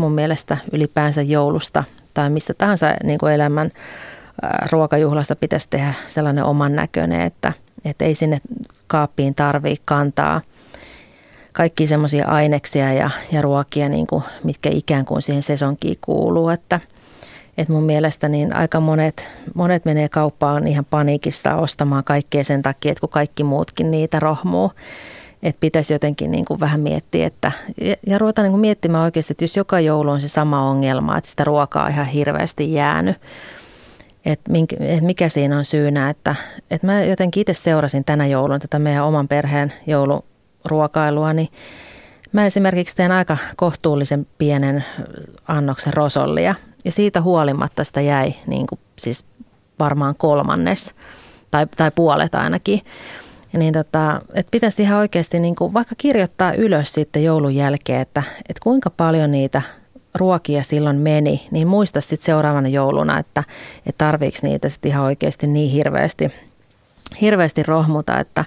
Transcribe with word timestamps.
mun 0.00 0.12
mielestä 0.12 0.56
ylipäänsä 0.72 1.22
joulusta 1.22 1.84
tai 2.14 2.30
mistä 2.30 2.54
tahansa 2.54 2.86
niin 3.04 3.18
kuin 3.18 3.32
elämän 3.32 3.70
ruokajuhlasta 4.72 5.36
pitäisi 5.36 5.66
tehdä 5.70 5.94
sellainen 6.06 6.44
oman 6.44 6.74
näköinen, 6.74 7.20
että, 7.20 7.52
että 7.84 8.04
ei 8.04 8.14
sinne 8.14 8.40
kaappiin 8.86 9.34
tarvii 9.34 9.76
kantaa 9.84 10.40
kaikki 11.52 11.86
semmoisia 11.86 12.28
aineksia 12.28 12.92
ja, 12.92 13.10
ja 13.32 13.42
ruokia, 13.42 13.88
niin 13.88 14.06
kuin, 14.06 14.22
mitkä 14.44 14.70
ikään 14.72 15.04
kuin 15.04 15.22
siihen 15.22 15.42
sesonkiin 15.42 15.98
kuuluu. 16.00 16.48
Että, 16.48 16.80
että 17.58 17.72
mun 17.72 17.84
mielestä 17.84 18.28
niin 18.28 18.52
aika 18.52 18.80
monet, 18.80 19.28
monet 19.54 19.84
menee 19.84 20.08
kauppaan 20.08 20.68
ihan 20.68 20.84
paniikista 20.84 21.56
ostamaan 21.56 22.04
kaikkea 22.04 22.44
sen 22.44 22.62
takia, 22.62 22.92
että 22.92 23.00
kun 23.00 23.08
kaikki 23.08 23.44
muutkin 23.44 23.90
niitä 23.90 24.20
rohmuu. 24.20 24.72
Että 25.42 25.60
pitäisi 25.60 25.92
jotenkin 25.92 26.30
niin 26.30 26.44
kuin 26.44 26.60
vähän 26.60 26.80
miettiä, 26.80 27.26
että, 27.26 27.52
ja, 28.06 28.18
ruveta 28.18 28.42
niin 28.42 28.52
kuin 28.52 28.60
miettimään 28.60 29.04
oikeasti, 29.04 29.32
että 29.32 29.44
jos 29.44 29.56
joka 29.56 29.80
joulu 29.80 30.10
on 30.10 30.20
se 30.20 30.28
sama 30.28 30.70
ongelma, 30.70 31.18
että 31.18 31.30
sitä 31.30 31.44
ruokaa 31.44 31.84
on 31.84 31.90
ihan 31.90 32.06
hirveästi 32.06 32.72
jäänyt, 32.72 33.16
että 34.24 34.50
mikä 35.00 35.28
siinä 35.28 35.58
on 35.58 35.64
syynä, 35.64 36.10
että, 36.10 36.34
että 36.70 36.86
mä 36.86 37.02
jotenkin 37.02 37.40
itse 37.40 37.54
seurasin 37.54 38.04
tänä 38.04 38.26
joulun 38.26 38.60
tätä 38.60 38.78
meidän 38.78 39.04
oman 39.04 39.28
perheen 39.28 39.72
jouluruokailua, 39.86 41.32
niin 41.32 41.48
mä 42.32 42.46
esimerkiksi 42.46 42.96
teen 42.96 43.12
aika 43.12 43.36
kohtuullisen 43.56 44.26
pienen 44.38 44.84
annoksen 45.48 45.94
rosollia 45.94 46.54
ja 46.84 46.92
siitä 46.92 47.22
huolimatta 47.22 47.84
sitä 47.84 48.00
jäi 48.00 48.34
niin 48.46 48.66
kuin, 48.66 48.78
siis 48.98 49.24
varmaan 49.78 50.14
kolmannes 50.14 50.94
tai, 51.50 51.66
tai 51.76 51.90
puolet 51.90 52.34
ainakin. 52.34 52.80
Niin 53.52 53.72
tota, 53.72 54.20
että 54.34 54.50
pitäisi 54.50 54.82
ihan 54.82 54.98
oikeasti 54.98 55.40
niin 55.40 55.56
kuin 55.56 55.72
vaikka 55.72 55.94
kirjoittaa 55.98 56.52
ylös 56.52 56.92
sitten 56.92 57.24
joulun 57.24 57.54
jälkeen, 57.54 58.00
että, 58.00 58.22
että 58.38 58.60
kuinka 58.62 58.90
paljon 58.90 59.30
niitä 59.30 59.62
ruokia 60.14 60.62
silloin 60.62 60.96
meni, 60.96 61.48
niin 61.50 61.68
muista 61.68 62.00
sitten 62.00 62.24
seuraavana 62.24 62.68
jouluna, 62.68 63.18
että, 63.18 63.44
että 63.86 64.04
tarviiko 64.04 64.38
niitä 64.42 64.68
sitten 64.68 64.90
ihan 64.90 65.04
oikeasti 65.04 65.46
niin 65.46 65.70
hirveästi, 65.70 66.28
hirveästi 67.20 67.62
rohmuta, 67.62 68.20
että, 68.20 68.44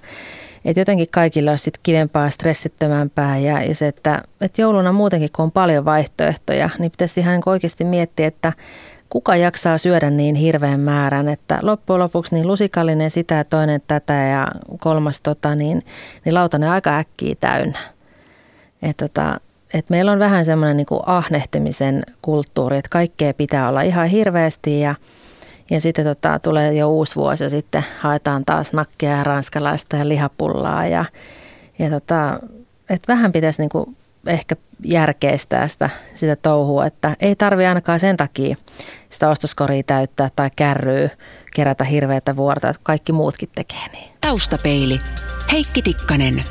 että 0.65 0.81
jotenkin 0.81 1.07
kaikille 1.11 1.49
olisi 1.49 1.63
sitten 1.63 1.79
kivempaa, 1.83 2.29
stressittömämpää 2.29 3.37
ja, 3.37 3.63
ja 3.63 3.75
se, 3.75 3.87
että, 3.87 4.23
että 4.41 4.61
jouluna 4.61 4.91
muutenkin, 4.91 5.29
kun 5.35 5.43
on 5.43 5.51
paljon 5.51 5.85
vaihtoehtoja, 5.85 6.69
niin 6.79 6.91
pitäisi 6.91 7.19
ihan 7.19 7.33
niin 7.33 7.49
oikeasti 7.49 7.85
miettiä, 7.85 8.27
että 8.27 8.53
kuka 9.13 9.35
jaksaa 9.35 9.77
syödä 9.77 10.09
niin 10.09 10.35
hirveän 10.35 10.79
määrän, 10.79 11.29
että 11.29 11.59
loppujen 11.61 11.99
lopuksi 11.99 12.35
niin 12.35 12.47
lusikallinen 12.47 13.11
sitä 13.11 13.43
toinen 13.43 13.81
tätä 13.87 14.13
ja 14.13 14.47
kolmas 14.79 15.21
tota, 15.21 15.55
niin, 15.55 15.81
niin 16.25 16.33
lautanen 16.35 16.69
aika 16.69 16.97
äkkiä 16.97 17.35
täynnä. 17.39 17.79
Et 18.81 18.97
tota, 18.97 19.39
et 19.73 19.89
meillä 19.89 20.11
on 20.11 20.19
vähän 20.19 20.45
semmoinen 20.45 20.77
niin 20.77 20.87
ahnehtimisen 21.05 22.03
kulttuuri, 22.21 22.77
että 22.77 22.89
kaikkea 22.89 23.33
pitää 23.33 23.69
olla 23.69 23.81
ihan 23.81 24.07
hirveästi 24.07 24.79
ja, 24.79 24.95
ja 25.71 25.81
sitten 25.81 26.05
tota, 26.05 26.39
tulee 26.39 26.73
jo 26.73 26.89
uusi 26.89 27.15
vuosi 27.15 27.43
ja 27.43 27.49
sitten 27.49 27.85
haetaan 27.99 28.45
taas 28.45 28.73
nakkia 28.73 29.09
ja 29.09 29.23
ranskalaista 29.23 29.97
ja 29.97 30.07
lihapullaa 30.07 30.87
ja, 30.87 31.05
ja 31.79 31.89
tota, 31.89 32.39
et 32.89 33.07
vähän 33.07 33.31
pitäisi 33.31 33.61
niin 33.61 33.69
kuin 33.69 33.95
ehkä 34.27 34.55
järkeistää 34.83 35.67
sitä, 35.67 35.89
sitä 36.15 36.35
touhua, 36.35 36.85
että 36.85 37.15
ei 37.19 37.35
tarvi 37.35 37.65
ainakaan 37.65 37.99
sen 37.99 38.17
takia 38.17 38.55
sitä 39.09 39.29
ostoskoria 39.29 39.83
täyttää 39.83 40.29
tai 40.35 40.49
kärryy 40.55 41.09
kerätä 41.55 41.83
hirveätä 41.83 42.35
vuorta, 42.35 42.69
että 42.69 42.81
kaikki 42.83 43.11
muutkin 43.11 43.49
tekee 43.55 43.87
niin. 43.91 44.13
Taustapeili. 44.21 44.99
Heikki 45.51 45.81
Tikkanen. 45.81 46.43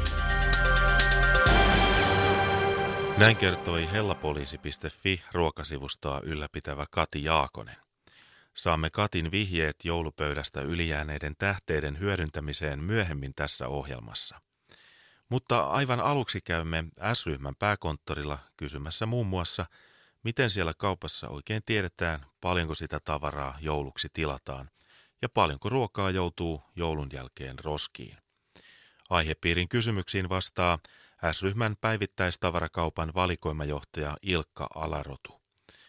Näin 3.19 3.37
kertoi 3.37 3.92
hellapoliisi.fi 3.92 5.23
ruokasivustoa 5.33 6.20
ylläpitävä 6.25 6.86
Kati 6.91 7.25
Jaakonen. 7.25 7.77
Saamme 8.55 8.91
Katin 8.91 9.31
vihjeet 9.31 9.77
joulupöydästä 9.84 10.61
ylijääneiden 10.61 11.34
tähteiden 11.39 11.98
hyödyntämiseen 11.98 12.84
myöhemmin 12.84 13.33
tässä 13.36 13.68
ohjelmassa. 13.68 14.41
Mutta 15.33 15.61
aivan 15.61 16.01
aluksi 16.01 16.41
käymme 16.41 16.85
S-ryhmän 17.15 17.55
pääkonttorilla 17.59 18.39
kysymässä 18.57 19.07
muun 19.07 19.27
muassa, 19.27 19.67
miten 20.23 20.51
siellä 20.51 20.75
kaupassa 20.79 21.29
oikein 21.29 21.63
tiedetään, 21.67 22.27
paljonko 22.41 22.75
sitä 22.75 23.01
tavaraa 23.05 23.59
jouluksi 23.61 24.09
tilataan 24.13 24.71
ja 25.23 25.29
paljonko 25.29 25.69
ruokaa 25.69 26.11
joutuu 26.11 26.63
joulun 26.77 27.09
jälkeen 27.13 27.59
roskiin. 27.59 28.17
Aihepiirin 29.11 29.69
kysymyksiin 29.69 30.29
vastaa 30.29 30.79
S-ryhmän 31.33 31.77
päivittäistavarakaupan 31.81 33.13
valikoimajohtaja 33.15 34.17
Ilkka 34.23 34.69
Alarotu. 34.75 35.41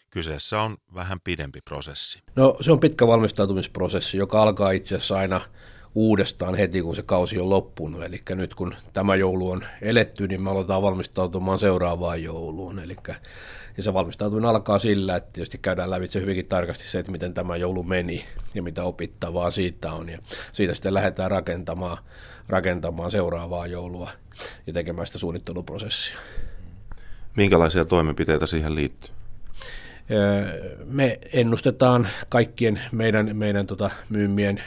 Kyseessä 0.10 0.62
on 0.62 0.78
vähän 0.94 1.22
pidempi 1.24 1.62
prosessi. 1.62 2.20
No 2.36 2.56
se 2.62 2.72
on 2.72 2.80
pitkä 2.80 3.08
valmistautumisprosessi, 3.08 4.18
joka 4.18 4.44
alkaa 4.44 4.72
itse 4.72 4.96
asiassa 4.96 5.18
aina 5.18 5.42
uudestaan 5.96 6.56
heti, 6.56 6.82
kun 6.82 6.96
se 6.96 7.04
kausi 7.04 7.40
on 7.40 7.50
loppunut. 7.50 8.04
Eli 8.04 8.22
nyt 8.30 8.56
kun 8.56 8.76
tämä 8.94 9.16
joulu 9.16 9.50
on 9.50 9.66
eletty, 9.82 10.28
niin 10.28 10.42
me 10.42 10.50
aloitetaan 10.50 10.82
valmistautumaan 10.82 11.60
seuraavaan 11.60 12.24
jouluun. 12.24 12.80
Eli 12.80 12.96
ja 13.78 13.84
se 13.84 13.94
valmistautuminen 13.94 14.50
alkaa 14.50 14.80
sillä, 14.80 15.16
että 15.16 15.30
tietysti 15.34 15.58
käydään 15.58 15.90
lävitse 15.90 16.22
hyvinkin 16.22 16.46
tarkasti 16.46 16.88
se, 16.88 17.00
että 17.00 17.12
miten 17.12 17.34
tämä 17.34 17.58
joulu 17.58 17.84
meni 17.84 18.26
ja 18.54 18.64
mitä 18.64 18.84
opittavaa 18.84 19.52
siitä 19.52 19.94
on. 19.94 20.10
Ja 20.10 20.20
siitä 20.52 20.74
sitten 20.74 20.94
lähdetään 20.94 21.32
rakentamaan, 21.32 21.98
rakentamaan 22.50 23.12
seuraavaa 23.12 23.68
joulua 23.68 24.10
ja 24.68 24.74
tekemään 24.74 25.08
sitä 25.08 25.18
suunnitteluprosessia. 25.18 26.18
Minkälaisia 27.36 27.86
toimenpiteitä 27.86 28.48
siihen 28.48 28.76
liittyy? 28.76 29.12
Me 30.86 31.20
ennustetaan 31.34 32.08
kaikkien 32.30 32.82
meidän, 32.92 33.38
meidän 33.38 33.68
tota 33.68 33.90
myymien 34.10 34.64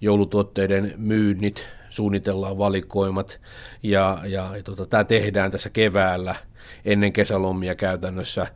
joulutuotteiden 0.00 0.94
myynnit, 0.96 1.66
suunnitellaan 1.90 2.58
valikoimat 2.58 3.40
ja, 3.82 4.20
ja, 4.26 4.50
tota, 4.64 4.86
tämä 4.86 5.04
tehdään 5.04 5.50
tässä 5.50 5.70
keväällä 5.70 6.34
ennen 6.84 7.12
kesälomia 7.12 7.74
käytännössä 7.74 8.46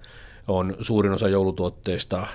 on 0.49 0.77
suurin 0.81 1.13
osa 1.13 1.29
joulutuotteista 1.29 2.27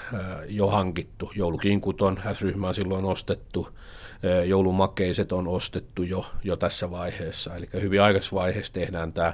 jo 0.48 0.68
hankittu. 0.68 1.32
Joulukinkut 1.36 2.02
on 2.02 2.20
S-ryhmään 2.34 2.76
silloin 2.76 3.06
ostettu, 3.06 3.70
joulumakeiset 4.46 5.32
on 5.32 5.48
ostettu 5.48 6.04
jo, 6.04 6.26
jo 6.44 6.56
tässä 6.56 6.92
vaiheessa. 6.92 7.56
Eli 7.56 7.70
hyvin 7.74 8.02
aikaisessa 8.02 8.36
vaiheessa 8.36 8.74
tehdään 8.74 9.14
tämä, 9.14 9.34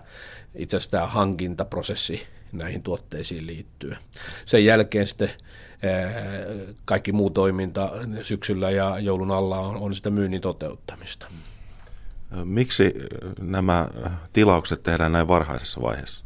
itse 0.55 0.77
asiassa 0.77 0.91
tämä 0.91 1.07
hankintaprosessi 1.07 2.27
näihin 2.51 2.83
tuotteisiin 2.83 3.47
liittyen. 3.47 3.97
Sen 4.45 4.65
jälkeen 4.65 5.07
sitten 5.07 5.31
kaikki 6.85 7.11
muu 7.11 7.29
toiminta 7.29 7.91
syksyllä 8.21 8.71
ja 8.71 8.99
joulun 8.99 9.31
alla 9.31 9.59
on, 9.59 9.75
on 9.75 9.95
sitä 9.95 10.09
myynnin 10.09 10.41
toteuttamista. 10.41 11.27
Miksi 12.43 12.93
nämä 13.39 13.87
tilaukset 14.33 14.83
tehdään 14.83 15.11
näin 15.11 15.27
varhaisessa 15.27 15.81
vaiheessa? 15.81 16.25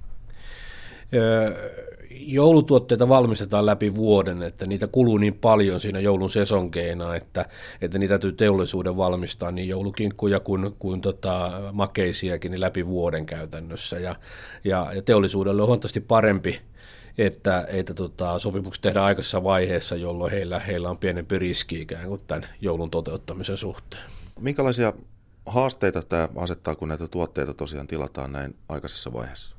Joulutuotteita 2.18 3.10
valmistetaan 3.10 3.66
läpi 3.66 3.96
vuoden, 3.96 4.44
että 4.44 4.66
niitä 4.66 4.88
kuluu 4.88 5.18
niin 5.18 5.34
paljon 5.34 5.80
siinä 5.80 6.00
joulun 6.00 6.30
sesonkeina, 6.30 7.16
että, 7.16 7.46
että 7.82 7.98
niitä 7.98 8.12
täytyy 8.12 8.32
teollisuuden 8.32 8.98
valmistaa 8.98 9.52
niin 9.52 9.68
joulukinkkuja 9.68 10.40
kuin, 10.40 10.76
kuin 10.80 11.02
tota, 11.02 11.52
makeisiakin 11.72 12.52
niin 12.52 12.62
läpi 12.62 12.88
vuoden 12.88 13.26
käytännössä. 13.26 14.00
Ja, 14.00 14.16
ja, 14.64 14.92
ja 14.96 15.02
teollisuudelle 15.02 15.62
on 15.62 15.68
huomattavasti 15.68 16.02
parempi 16.02 16.60
että, 17.18 17.66
että 17.68 17.94
tota, 17.94 18.40
sopimukset 18.40 18.82
tehdään 18.82 19.06
aikaisessa 19.06 19.44
vaiheessa, 19.44 19.96
jolloin 19.96 20.32
heillä, 20.32 20.60
heillä 20.60 20.90
on 20.90 20.98
pienempi 20.98 21.40
riski 21.40 21.82
ikään 21.82 22.08
kuin 22.08 22.22
tämän 22.28 22.50
joulun 22.62 22.92
toteuttamisen 22.92 23.58
suhteen. 23.58 24.04
Minkälaisia 24.40 24.94
haasteita 25.46 26.02
tämä 26.02 26.30
asettaa, 26.36 26.76
kun 26.76 26.88
näitä 26.88 27.08
tuotteita 27.08 27.54
tosiaan 27.54 27.88
tilataan 27.88 28.32
näin 28.32 28.56
aikaisessa 28.70 29.14
vaiheessa? 29.14 29.53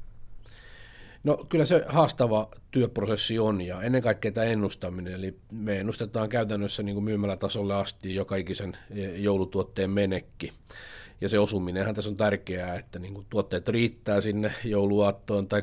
No 1.25 1.47
kyllä 1.49 1.65
se 1.65 1.85
haastava 1.89 2.51
työprosessi 2.71 3.39
on 3.39 3.61
ja 3.61 3.83
ennen 3.83 4.03
kaikkea 4.03 4.33
tämä 4.33 4.47
ennustaminen. 4.47 5.13
Eli 5.13 5.39
me 5.53 5.79
ennustetaan 5.79 6.29
käytännössä 6.29 6.83
niin 6.83 6.95
kuin 6.95 7.05
myymälätasolle 7.05 7.75
asti 7.75 8.15
joka 8.15 8.37
ikisen 8.37 8.77
joulutuotteen 9.17 9.91
menekki. 9.91 10.53
Ja 11.21 11.29
se 11.29 11.39
osuminenhan 11.39 11.95
tässä 11.95 12.11
on 12.11 12.17
tärkeää, 12.17 12.75
että 12.75 12.99
niin 12.99 13.15
kuin 13.15 13.27
tuotteet 13.31 13.69
riittää 13.69 14.21
sinne 14.21 14.55
jouluaattoon 14.65 15.49
tai 15.49 15.63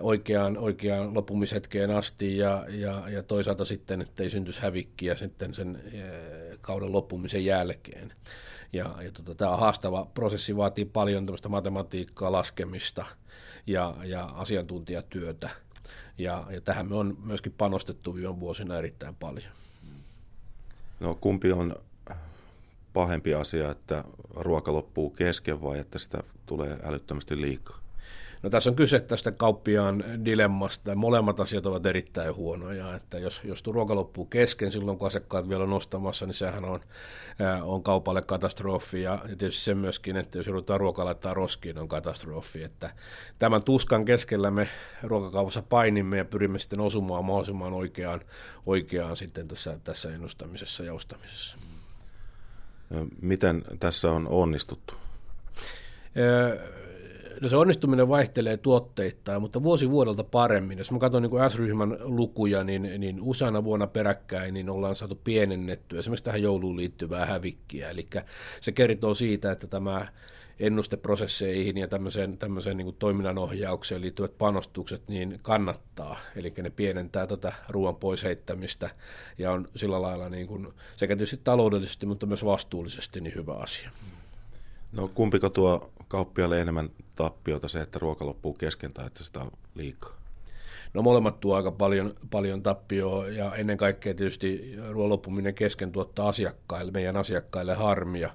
oikeaan, 0.00 0.58
oikeaan 0.58 1.14
lopumishetkeen 1.14 1.90
asti 1.90 2.36
ja, 2.36 2.66
ja, 2.68 3.08
ja 3.08 3.22
toisaalta 3.22 3.64
sitten, 3.64 4.00
että 4.00 4.22
ei 4.22 4.30
syntyisi 4.30 4.62
hävikkiä 4.62 5.14
sitten 5.14 5.54
sen 5.54 5.82
kauden 6.60 6.92
loppumisen 6.92 7.44
jälkeen. 7.44 8.12
Ja, 8.72 8.94
ja 9.02 9.12
tota, 9.12 9.34
tämä 9.34 9.56
haastava 9.56 10.06
prosessi 10.14 10.56
vaatii 10.56 10.84
paljon 10.84 11.26
tämmöistä 11.26 11.48
matematiikkaa, 11.48 12.32
laskemista 12.32 13.06
ja, 13.66 13.94
ja 14.04 14.24
asiantuntijatyötä. 14.24 15.50
Ja, 16.18 16.46
ja 16.50 16.60
tähän 16.60 16.88
me 16.88 16.94
on 16.94 17.18
myöskin 17.24 17.52
panostettu 17.52 18.14
viime 18.14 18.40
vuosina 18.40 18.78
erittäin 18.78 19.14
paljon. 19.14 19.52
No 21.00 21.14
kumpi 21.14 21.52
on 21.52 21.76
pahempi 22.92 23.34
asia, 23.34 23.70
että 23.70 24.04
ruoka 24.34 24.72
loppuu 24.72 25.10
kesken 25.10 25.62
vai 25.62 25.78
että 25.78 25.98
sitä 25.98 26.22
tulee 26.46 26.78
älyttömästi 26.82 27.40
liikaa? 27.40 27.83
No 28.44 28.50
tässä 28.50 28.70
on 28.70 28.76
kyse 28.76 29.00
tästä 29.00 29.32
kauppiaan 29.32 30.04
dilemmasta. 30.24 30.94
Molemmat 30.94 31.40
asiat 31.40 31.66
ovat 31.66 31.86
erittäin 31.86 32.34
huonoja. 32.34 32.94
Että 32.94 33.18
jos, 33.18 33.40
jos 33.44 33.64
ruoka 33.66 33.94
loppuu 33.94 34.24
kesken 34.24 34.72
silloin, 34.72 34.98
kun 34.98 35.06
asiakkaat 35.06 35.48
vielä 35.48 35.64
on 35.64 35.70
nostamassa, 35.70 36.26
niin 36.26 36.34
sehän 36.34 36.64
on, 36.64 36.80
on 37.62 37.82
kaupalle 37.82 38.22
katastrofi. 38.22 39.02
Ja 39.02 39.18
tietysti 39.26 39.62
se 39.62 39.74
myöskin, 39.74 40.16
että 40.16 40.38
jos 40.38 40.46
joudutaan 40.46 40.80
ruokaa 40.80 41.04
laittaa 41.04 41.34
roskiin, 41.34 41.78
on 41.78 41.88
katastrofi. 41.88 42.62
Että 42.62 42.90
tämän 43.38 43.64
tuskan 43.64 44.04
keskellä 44.04 44.50
me 44.50 44.68
ruokakaupassa 45.02 45.62
painimme 45.62 46.16
ja 46.16 46.24
pyrimme 46.24 46.58
sitten 46.58 46.80
osumaan 46.80 47.24
mahdollisimman 47.24 47.72
oikeaan, 47.72 48.20
oikeaan 48.66 49.16
sitten 49.16 49.48
tässä, 49.48 49.78
tässä 49.84 50.14
ennustamisessa 50.14 50.82
ja 50.82 50.94
ostamisessa. 50.94 51.56
Miten 53.22 53.64
tässä 53.80 54.10
on 54.10 54.28
onnistuttu? 54.28 54.94
No 57.40 57.48
se 57.48 57.56
onnistuminen 57.56 58.08
vaihtelee 58.08 58.56
tuotteittain, 58.56 59.42
mutta 59.42 59.62
vuosi 59.62 59.90
vuodelta 59.90 60.24
paremmin. 60.24 60.78
Jos 60.78 60.90
mä 60.90 60.98
katson 60.98 61.22
niin 61.22 61.50
S-ryhmän 61.50 61.96
lukuja, 62.00 62.64
niin, 62.64 62.82
niin 62.98 63.22
useana 63.22 63.64
vuonna 63.64 63.86
peräkkäin 63.86 64.54
niin 64.54 64.70
ollaan 64.70 64.96
saatu 64.96 65.20
pienennettyä 65.24 65.98
esimerkiksi 65.98 66.24
tähän 66.24 66.42
jouluun 66.42 66.76
liittyvää 66.76 67.26
hävikkiä. 67.26 67.90
Eli 67.90 68.06
se 68.60 68.72
kertoo 68.72 69.14
siitä, 69.14 69.52
että 69.52 69.66
tämä 69.66 70.06
ennusteprosesseihin 70.60 71.76
ja 71.76 71.88
tämmöiseen, 71.88 72.38
tämmöiseen 72.38 72.76
niin 72.76 72.96
toiminnan 72.98 73.38
ohjaukseen 73.38 74.00
liittyvät 74.00 74.38
panostukset 74.38 75.08
niin 75.08 75.38
kannattaa. 75.42 76.16
Eli 76.36 76.52
ne 76.62 76.70
pienentää 76.70 77.26
tätä 77.26 77.52
ruoan 77.68 77.96
pois 77.96 78.24
heittämistä 78.24 78.90
ja 79.38 79.52
on 79.52 79.68
sillä 79.76 80.02
lailla 80.02 80.28
niin 80.28 80.46
kuin, 80.46 80.68
sekä 80.96 81.16
tietysti 81.16 81.40
taloudellisesti, 81.44 82.06
mutta 82.06 82.26
myös 82.26 82.44
vastuullisesti 82.44 83.20
niin 83.20 83.34
hyvä 83.34 83.54
asia. 83.54 83.90
No 84.96 85.10
kumpiko 85.14 85.50
tuo 85.50 85.90
kauppialle 86.08 86.60
enemmän 86.60 86.90
tappiota 87.16 87.68
se, 87.68 87.80
että 87.80 87.98
ruoka 87.98 88.26
loppuu 88.26 88.52
kesken 88.52 88.92
tai 88.92 89.06
että 89.06 89.24
sitä 89.24 89.40
on 89.40 89.50
liikaa? 89.74 90.12
No 90.94 91.02
molemmat 91.02 91.40
tuo 91.40 91.56
aika 91.56 91.70
paljon, 91.72 92.14
paljon 92.30 92.62
tappioa 92.62 93.28
ja 93.28 93.54
ennen 93.54 93.76
kaikkea 93.76 94.14
tietysti 94.14 94.74
ruoan 94.90 95.08
loppuminen 95.08 95.54
kesken 95.54 95.92
tuottaa 95.92 96.28
asiakkaille, 96.28 96.92
meidän 96.92 97.16
asiakkaille 97.16 97.74
harmia, 97.74 98.30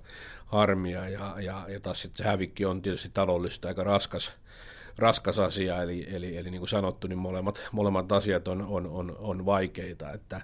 harmia 0.45 1.09
ja, 1.09 1.35
ja, 1.41 1.65
ja 1.67 1.79
taas 1.79 2.01
sitten 2.01 2.17
se 2.17 2.23
hävikki 2.23 2.65
on 2.65 2.81
tietysti 2.81 3.09
taloudellista 3.13 3.67
aika 3.67 3.83
raskas, 3.83 4.33
raskas 4.97 5.39
asia, 5.39 5.83
eli, 5.83 6.07
eli, 6.11 6.38
eli 6.38 6.51
niin 6.51 6.61
kuin 6.61 6.69
sanottu, 6.69 7.07
niin 7.07 7.19
molemmat, 7.19 7.61
molemmat 7.71 8.11
asiat 8.11 8.47
on, 8.47 8.61
on, 8.61 8.88
on, 8.88 9.15
on 9.19 9.45
vaikeita, 9.45 10.11
että, 10.11 10.41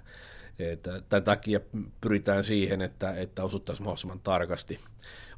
että 0.58 1.02
tämän 1.08 1.24
takia 1.24 1.60
pyritään 2.00 2.44
siihen, 2.44 2.82
että, 2.82 3.14
että 3.14 3.44
osuttaisiin 3.44 3.84
mahdollisimman 3.84 4.20
tarkasti. 4.20 4.78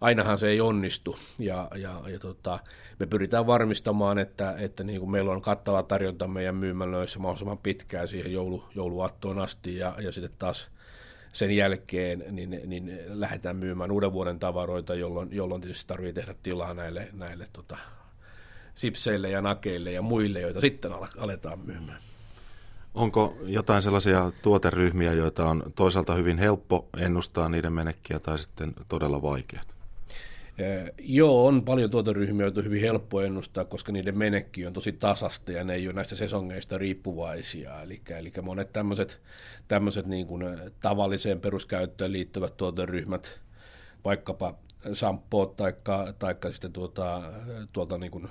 Ainahan 0.01 0.39
se 0.39 0.49
ei 0.49 0.61
onnistu 0.61 1.17
ja, 1.39 1.69
ja, 1.77 2.03
ja 2.07 2.19
tota, 2.19 2.59
me 2.99 3.07
pyritään 3.07 3.47
varmistamaan, 3.47 4.19
että, 4.19 4.55
että 4.59 4.85
niin 4.85 5.01
kuin 5.01 5.11
meillä 5.11 5.33
on 5.33 5.43
kattava 5.43 5.83
tarjonta 5.83 6.29
meidän 6.29 6.55
myymälöissä 6.55 7.19
mahdollisimman 7.19 7.59
pitkään 7.59 8.09
siihen 8.09 8.33
joulu, 8.33 8.65
jouluaattoon 8.75 9.39
asti 9.39 9.77
ja, 9.77 9.95
ja 9.99 10.13
sitten 10.13 10.39
taas 10.39 10.71
sen 11.33 11.51
jälkeen 11.51 12.25
niin, 12.31 12.61
niin 12.67 12.99
lähdetään 13.09 13.57
myymään 13.57 13.91
uuden 13.91 14.13
vuoden 14.13 14.39
tavaroita, 14.39 14.95
jolloin, 14.95 15.29
jolloin 15.33 15.61
tietysti 15.61 15.89
tarvitsee 15.89 16.23
tehdä 16.23 16.39
tilaa 16.43 16.75
näille, 16.75 17.09
näille 17.13 17.49
tota, 17.53 17.79
sipseille 18.75 19.31
ja 19.31 19.43
nakeille 19.43 19.93
ja 19.93 20.03
muille, 20.03 20.41
joita 20.41 20.61
sitten 20.61 20.93
aletaan 21.19 21.59
myymään. 21.59 22.01
Onko 22.99 23.37
jotain 23.43 23.83
sellaisia 23.83 24.33
tuoteryhmiä, 24.43 25.13
joita 25.13 25.49
on 25.49 25.63
toisaalta 25.75 26.15
hyvin 26.15 26.39
helppo 26.39 26.89
ennustaa 26.97 27.49
niiden 27.49 27.73
menekkiä 27.73 28.19
tai 28.19 28.39
sitten 28.39 28.73
todella 28.89 29.23
vaikeat? 29.23 29.69
Joo, 30.99 31.47
on 31.47 31.65
paljon 31.65 31.91
tuoteryhmiä, 31.91 32.47
joita 32.47 32.61
on 32.61 32.65
hyvin 32.65 32.81
helppo 32.81 33.21
ennustaa, 33.23 33.65
koska 33.65 33.93
niiden 33.93 34.19
menekki 34.19 34.67
on 34.67 34.73
tosi 34.73 34.93
tasasta 34.93 35.53
ja 35.53 35.65
ne 35.65 35.75
ei 35.75 35.87
ole 35.87 35.95
näistä 35.95 36.15
sesongeista 36.15 36.79
riippuvaisia. 36.79 37.83
Eli, 37.83 38.01
eli 38.19 38.33
monet 38.43 38.73
tämmöiset, 38.73 39.21
tämmöiset 39.69 40.07
niin 40.07 40.27
tavalliseen 40.81 41.41
peruskäyttöön 41.41 42.13
liittyvät 42.13 42.57
tuoteryhmät, 42.57 43.41
vaikkapa 44.05 44.55
samppoot 44.93 45.57
tai 45.57 45.75
taikka 46.19 46.53
sitten 46.53 46.73
tuota, 46.73 47.23
tuolta 47.73 47.99
niin 47.99 48.11
kuin 48.11 48.29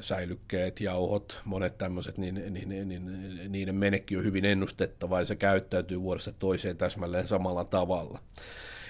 säilykkeet, 0.00 0.80
jauhot, 0.80 1.40
monet 1.44 1.78
tämmöiset, 1.78 2.18
niin, 2.18 2.34
niin, 2.34 2.68
niin, 2.68 2.88
niin 2.88 3.52
niiden 3.52 3.74
menekki 3.74 4.16
on 4.16 4.24
hyvin 4.24 4.44
ennustettava 4.44 5.18
ja 5.18 5.24
se 5.24 5.36
käyttäytyy 5.36 6.00
vuodesta 6.00 6.32
toiseen 6.32 6.76
täsmälleen 6.76 7.28
samalla 7.28 7.64
tavalla. 7.64 8.18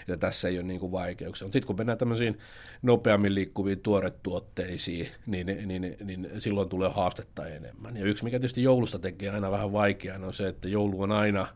Ja 0.08 0.16
tässä 0.16 0.48
ei 0.48 0.58
ole 0.58 0.66
niin 0.66 0.80
kuin 0.80 0.92
vaikeuksia. 0.92 1.46
Sitten 1.46 1.66
kun 1.66 1.76
mennään 1.76 1.98
tämmöisiin 1.98 2.38
nopeammin 2.82 3.34
liikkuviin 3.34 3.80
tuoretuotteisiin, 3.80 5.08
niin, 5.26 5.46
niin, 5.46 5.68
niin, 5.68 5.96
niin 6.04 6.30
silloin 6.38 6.68
tulee 6.68 6.90
haastetta 6.90 7.46
enemmän. 7.46 7.96
Ja 7.96 8.04
yksi, 8.04 8.24
mikä 8.24 8.38
tietysti 8.38 8.62
joulusta 8.62 8.98
tekee 8.98 9.30
aina 9.30 9.50
vähän 9.50 9.72
vaikeaa, 9.72 10.26
on 10.26 10.34
se, 10.34 10.48
että 10.48 10.68
joulu 10.68 11.02
on 11.02 11.12
aina 11.12 11.46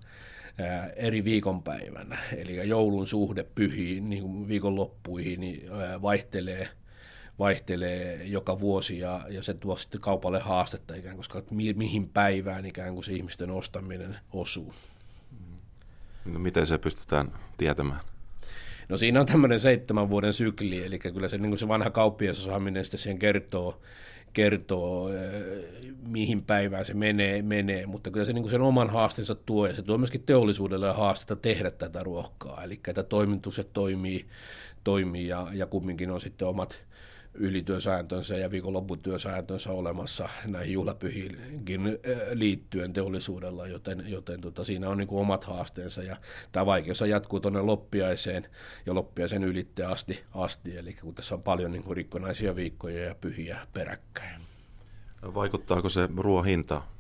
eri 0.97 1.25
viikonpäivänä. 1.25 2.19
Eli 2.37 2.69
joulun 2.69 3.07
suhde 3.07 3.47
pyhiin, 3.55 4.11
niin 4.11 4.23
kuin 4.23 4.49
viikonloppuihin, 4.49 5.41
niin 5.41 5.71
vaihtelee– 6.03 6.69
vaihtelee 7.39 8.25
joka 8.25 8.61
vuosi 8.61 8.99
ja, 8.99 9.21
ja 9.31 9.43
se 9.43 9.55
tuo 9.55 9.77
sitten 9.77 10.01
kaupalle 10.01 10.41
haastetta 10.41 10.95
ikään 10.95 11.17
kuin, 11.17 11.27
koska 11.29 11.43
mi, 11.51 11.73
mihin 11.73 12.09
päivään 12.09 12.67
ikään 12.67 12.95
kuin 12.95 13.05
se 13.05 13.13
ihmisten 13.13 13.51
ostaminen 13.51 14.17
osuu. 14.33 14.75
No 16.25 16.39
miten 16.39 16.67
se 16.67 16.79
pystytään 16.79 17.33
tietämään? 17.57 18.01
No 18.89 18.97
siinä 18.97 19.21
on 19.21 19.27
tämmöinen 19.27 19.61
seitsemän 19.61 20.11
vuoden 20.11 20.33
sykli, 20.33 20.85
eli 20.85 20.99
kyllä 20.99 21.29
se, 21.29 21.39
niin 21.39 21.51
kuin 21.51 21.59
se 21.59 21.69
vanha 21.69 21.91
kauppiasosaaminen 21.91 22.85
sitten 22.85 22.99
siihen 22.99 23.19
kertoo, 23.19 23.81
kertoo, 24.33 25.11
mihin 26.09 26.43
päivään 26.43 26.85
se 26.85 26.95
menee, 26.95 27.43
menee, 27.43 27.87
mutta 27.87 28.11
kyllä 28.11 28.27
se 28.27 28.33
niin 28.33 28.43
kuin 28.43 28.51
sen 28.51 28.63
oman 28.63 28.91
haasteensa 28.91 29.35
tuo, 29.35 29.67
ja 29.67 29.75
se 29.75 29.83
tuo 29.83 29.99
myöskin 29.99 30.23
teollisuudelle 30.27 30.93
haastetta 30.93 31.37
tehdä 31.37 31.71
tätä 31.71 32.03
ruokaa, 32.03 32.65
eli 32.65 32.81
että 32.89 33.03
toimitukset 33.03 33.73
toimii, 33.73 34.27
toimii 34.85 35.29
ja, 35.29 35.49
ja 35.53 35.67
kumminkin 35.67 36.11
on 36.11 36.21
sitten 36.21 36.49
omat 36.49 36.83
ylityösääntönsä 37.35 38.37
ja 38.37 38.51
viikonlopputyösääntönsä 38.51 39.71
olemassa 39.71 40.29
näihin 40.47 40.73
juhlapyhiinkin 40.73 41.87
äh, 41.87 42.19
liittyen 42.33 42.93
teollisuudella, 42.93 43.67
joten, 43.67 44.05
joten 44.07 44.41
tota, 44.41 44.65
siinä 44.65 44.89
on 44.89 44.99
niin 44.99 45.09
omat 45.11 45.45
haasteensa 45.45 46.03
ja 46.03 46.17
tämä 46.53 46.67
vaikeus 46.67 47.01
jatkuu 47.01 47.41
tuonne 47.41 47.61
loppiaiseen 47.61 48.47
ja 48.87 48.95
loppiaisen 48.95 49.45
ylitte 49.45 49.85
asti, 49.85 50.25
asti 50.35 50.77
eli 50.77 50.93
kun 50.93 51.15
tässä 51.15 51.35
on 51.35 51.43
paljon 51.43 51.73
niin 51.73 51.97
rikkonaisia 51.97 52.57
viikkoja 52.57 53.05
ja 53.05 53.15
pyhiä 53.15 53.59
peräkkäin. 53.73 54.41
Vaikuttaako 55.35 55.89
se 55.89 56.09
ruoan 56.17 56.45
hintaan? 56.45 56.94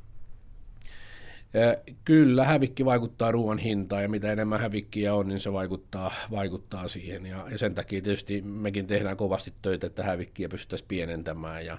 Kyllä, 2.04 2.44
hävikki 2.44 2.84
vaikuttaa 2.84 3.32
ruoan 3.32 3.58
hintaan 3.58 4.02
ja 4.02 4.08
mitä 4.08 4.32
enemmän 4.32 4.60
hävikkiä 4.60 5.14
on, 5.14 5.28
niin 5.28 5.40
se 5.40 5.52
vaikuttaa, 5.52 6.12
vaikuttaa 6.30 6.88
siihen. 6.88 7.26
Ja, 7.26 7.46
ja 7.50 7.58
sen 7.58 7.74
takia 7.74 8.02
tietysti 8.02 8.42
mekin 8.42 8.86
tehdään 8.86 9.16
kovasti 9.16 9.54
töitä, 9.62 9.86
että 9.86 10.02
hävikkiä 10.02 10.48
pystyttäisiin 10.48 10.88
pienentämään. 10.88 11.66
Ja, 11.66 11.78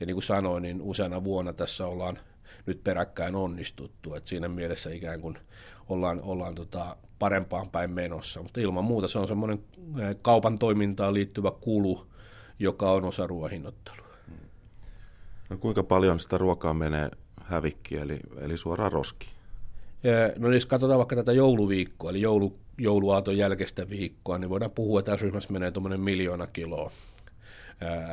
ja 0.00 0.06
niin 0.06 0.14
kuin 0.14 0.22
sanoin, 0.22 0.62
niin 0.62 0.82
useana 0.82 1.24
vuonna 1.24 1.52
tässä 1.52 1.86
ollaan 1.86 2.18
nyt 2.66 2.84
peräkkäin 2.84 3.34
onnistuttu. 3.34 4.14
että 4.14 4.28
siinä 4.28 4.48
mielessä 4.48 4.90
ikään 4.90 5.20
kuin 5.20 5.38
ollaan, 5.88 6.20
ollaan 6.22 6.54
tota 6.54 6.96
parempaan 7.18 7.70
päin 7.70 7.90
menossa. 7.90 8.42
Mutta 8.42 8.60
ilman 8.60 8.84
muuta 8.84 9.08
se 9.08 9.18
on 9.18 9.28
semmoinen 9.28 9.64
kaupan 10.22 10.58
toimintaan 10.58 11.14
liittyvä 11.14 11.50
kulu, 11.60 12.06
joka 12.58 12.90
on 12.90 13.04
osa 13.04 13.26
ruoahinnoittelua. 13.26 14.04
No 15.50 15.56
kuinka 15.56 15.82
paljon 15.82 16.20
sitä 16.20 16.38
ruokaa 16.38 16.74
menee 16.74 17.10
hävikki, 17.44 17.96
eli, 17.96 18.20
eli 18.40 18.58
suoraan 18.58 18.92
roski. 18.92 19.28
No 20.38 20.52
jos 20.52 20.66
katsotaan 20.66 20.98
vaikka 20.98 21.16
tätä 21.16 21.32
jouluviikkoa, 21.32 22.10
eli 22.10 22.20
joulu, 22.20 22.58
jouluaaton 22.78 23.36
jälkeistä 23.36 23.88
viikkoa, 23.88 24.38
niin 24.38 24.50
voidaan 24.50 24.70
puhua, 24.70 25.00
että 25.00 25.12
tässä 25.12 25.24
ryhmässä 25.24 25.52
menee 25.52 25.70
tuommoinen 25.70 26.00
miljoona 26.00 26.46
kiloa 26.46 26.90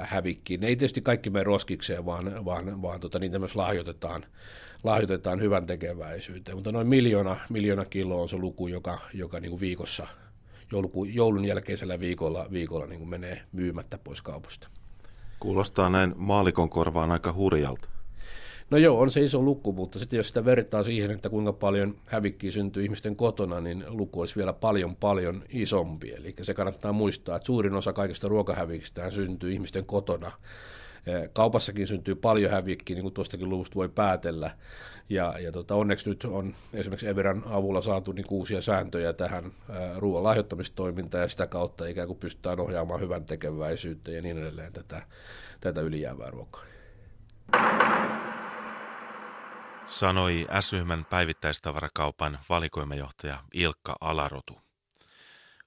hävikkiin. 0.02 0.60
Ne 0.60 0.68
ei 0.68 0.76
tietysti 0.76 1.02
kaikki 1.02 1.30
mene 1.30 1.44
roskikseen, 1.44 2.06
vaan, 2.06 2.46
vaan, 2.46 2.82
vaan 2.82 3.00
tota, 3.00 3.20
niitä 3.20 3.40
myös 3.40 3.56
lahjoitetaan, 3.56 4.26
lahjoitetaan 4.84 5.42
hyvän 5.42 5.66
tekeväisyyteen. 5.66 6.58
Mutta 6.58 6.72
noin 6.72 6.88
miljoona, 6.88 7.38
miljoona 7.50 7.86
kiloa 7.86 8.22
on 8.22 8.30
se 8.30 8.38
luku, 8.38 8.68
joka, 8.68 9.00
joka 9.14 9.40
niin 9.40 9.50
kuin 9.50 9.60
viikossa, 9.60 10.08
jouluku, 10.72 11.06
joulun 11.06 11.46
jälkeisellä 11.46 12.00
viikolla, 12.00 12.48
viikolla 12.52 12.88
niin 12.88 13.00
kuin 13.00 13.10
menee 13.10 13.42
myymättä 13.52 13.98
pois 13.98 14.22
kaupasta. 14.22 14.68
Kuulostaa 15.40 15.90
näin 15.90 16.14
maalikon 16.18 16.70
korvaan 16.70 17.12
aika 17.12 17.34
hurjalta. 17.34 17.90
No 18.72 18.78
joo, 18.78 19.00
on 19.00 19.12
se 19.12 19.24
iso 19.24 19.42
luku, 19.42 19.74
mutta 19.74 20.00
sitten 20.00 20.18
jos 20.18 20.28
sitä 20.28 20.46
vertaa 20.46 20.84
siihen, 20.84 21.12
että 21.12 21.30
kuinka 21.30 21.54
paljon 21.54 21.96
hävikkiä 22.08 22.52
syntyy 22.52 22.84
ihmisten 22.84 23.16
kotona, 23.16 23.60
niin 23.62 23.84
luku 23.88 24.20
olisi 24.20 24.36
vielä 24.36 24.54
paljon 24.54 24.96
paljon 24.96 25.44
isompi. 25.50 26.14
Eli 26.14 26.36
se 26.42 26.54
kannattaa 26.54 26.94
muistaa, 26.94 27.36
että 27.36 27.46
suurin 27.46 27.74
osa 27.74 27.94
kaikista 27.94 28.28
ruokahävikistä 28.28 29.12
syntyy 29.12 29.52
ihmisten 29.52 29.86
kotona. 29.86 30.32
Kaupassakin 31.34 31.88
syntyy 31.88 32.16
paljon 32.16 32.52
hävikkiä, 32.52 32.96
niin 32.96 33.04
kuin 33.04 33.14
tuostakin 33.14 33.50
luvusta 33.50 33.76
voi 33.76 33.90
päätellä. 33.90 34.52
Ja, 35.10 35.36
ja 35.40 35.52
tota, 35.52 35.76
onneksi 35.76 36.10
nyt 36.10 36.24
on 36.24 36.56
esimerkiksi 36.74 37.08
Everan 37.08 37.44
avulla 37.46 37.82
saatu 37.82 38.12
niin 38.12 38.26
uusia 38.30 38.62
sääntöjä 38.62 39.14
tähän 39.14 39.52
ruoan 39.98 40.24
lahjoittamistoimintaan 40.24 41.22
ja 41.22 41.28
sitä 41.28 41.48
kautta 41.48 41.88
ikään 41.88 42.08
kuin 42.08 42.20
pystytään 42.20 42.60
ohjaamaan 42.60 43.00
hyvän 43.00 43.26
tekeväisyyttä 43.26 44.12
ja 44.12 44.22
niin 44.22 44.38
edelleen 44.38 44.74
tätä, 44.74 45.02
tätä 45.62 45.82
ylijäävää 45.82 46.32
ruokaa. 46.32 46.64
Sanoi 49.88 50.48
S-ryhmän 50.60 51.06
päivittäistavarakaupan 51.10 52.40
valikoimajohtaja 52.50 53.40
Ilkka 53.54 53.96
Alarotu. 54.02 54.62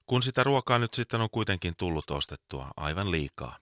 Kun 0.05 0.23
sitä 0.23 0.43
ruokaa 0.43 0.79
nyt 0.79 0.93
sitten 0.93 1.21
on 1.21 1.29
kuitenkin 1.31 1.73
tullut 1.77 2.11
ostettua 2.11 2.67
aivan 2.77 3.11
liikaa, 3.11 3.57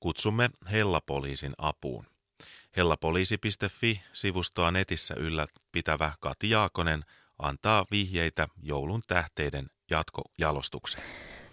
kutsumme 0.00 0.50
Hellapoliisin 0.72 1.52
apuun. 1.58 2.06
Hellapoliisi.fi-sivustoa 2.76 4.70
netissä 4.70 5.14
ylläpitävä 5.18 6.12
Kati 6.20 6.50
Jaakonen 6.50 7.04
antaa 7.38 7.86
vihjeitä 7.90 8.48
joulun 8.62 9.02
tähteiden 9.06 9.66
jatkojalostukseen. 9.90 11.04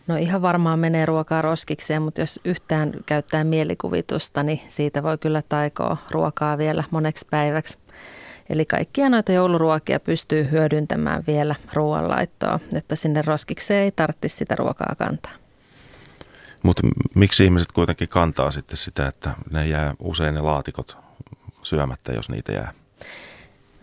No 0.07 0.15
ihan 0.15 0.41
varmaan 0.41 0.79
menee 0.79 1.05
ruokaa 1.05 1.41
roskikseen, 1.41 2.01
mutta 2.01 2.21
jos 2.21 2.39
yhtään 2.45 2.93
käyttää 3.05 3.43
mielikuvitusta, 3.43 4.43
niin 4.43 4.61
siitä 4.69 5.03
voi 5.03 5.17
kyllä 5.17 5.41
taikoa 5.41 5.97
ruokaa 6.11 6.57
vielä 6.57 6.83
moneksi 6.91 7.27
päiväksi. 7.31 7.77
Eli 8.49 8.65
kaikkia 8.65 9.09
noita 9.09 9.31
jouluruokia 9.31 9.99
pystyy 9.99 10.51
hyödyntämään 10.51 11.23
vielä 11.27 11.55
ruoanlaittoa, 11.73 12.59
että 12.75 12.95
sinne 12.95 13.21
roskikseen 13.25 13.83
ei 13.83 13.91
tarvitsisi 13.91 14.35
sitä 14.35 14.55
ruokaa 14.55 14.95
kantaa. 14.97 15.31
Mutta 16.63 16.87
miksi 17.15 17.45
ihmiset 17.45 17.71
kuitenkin 17.71 18.09
kantaa 18.09 18.51
sitten 18.51 18.77
sitä, 18.77 19.07
että 19.07 19.31
ne 19.51 19.67
jää 19.67 19.93
usein 19.99 20.35
ne 20.35 20.41
laatikot 20.41 20.97
syömättä, 21.61 22.11
jos 22.13 22.29
niitä 22.29 22.51
jää? 22.51 22.73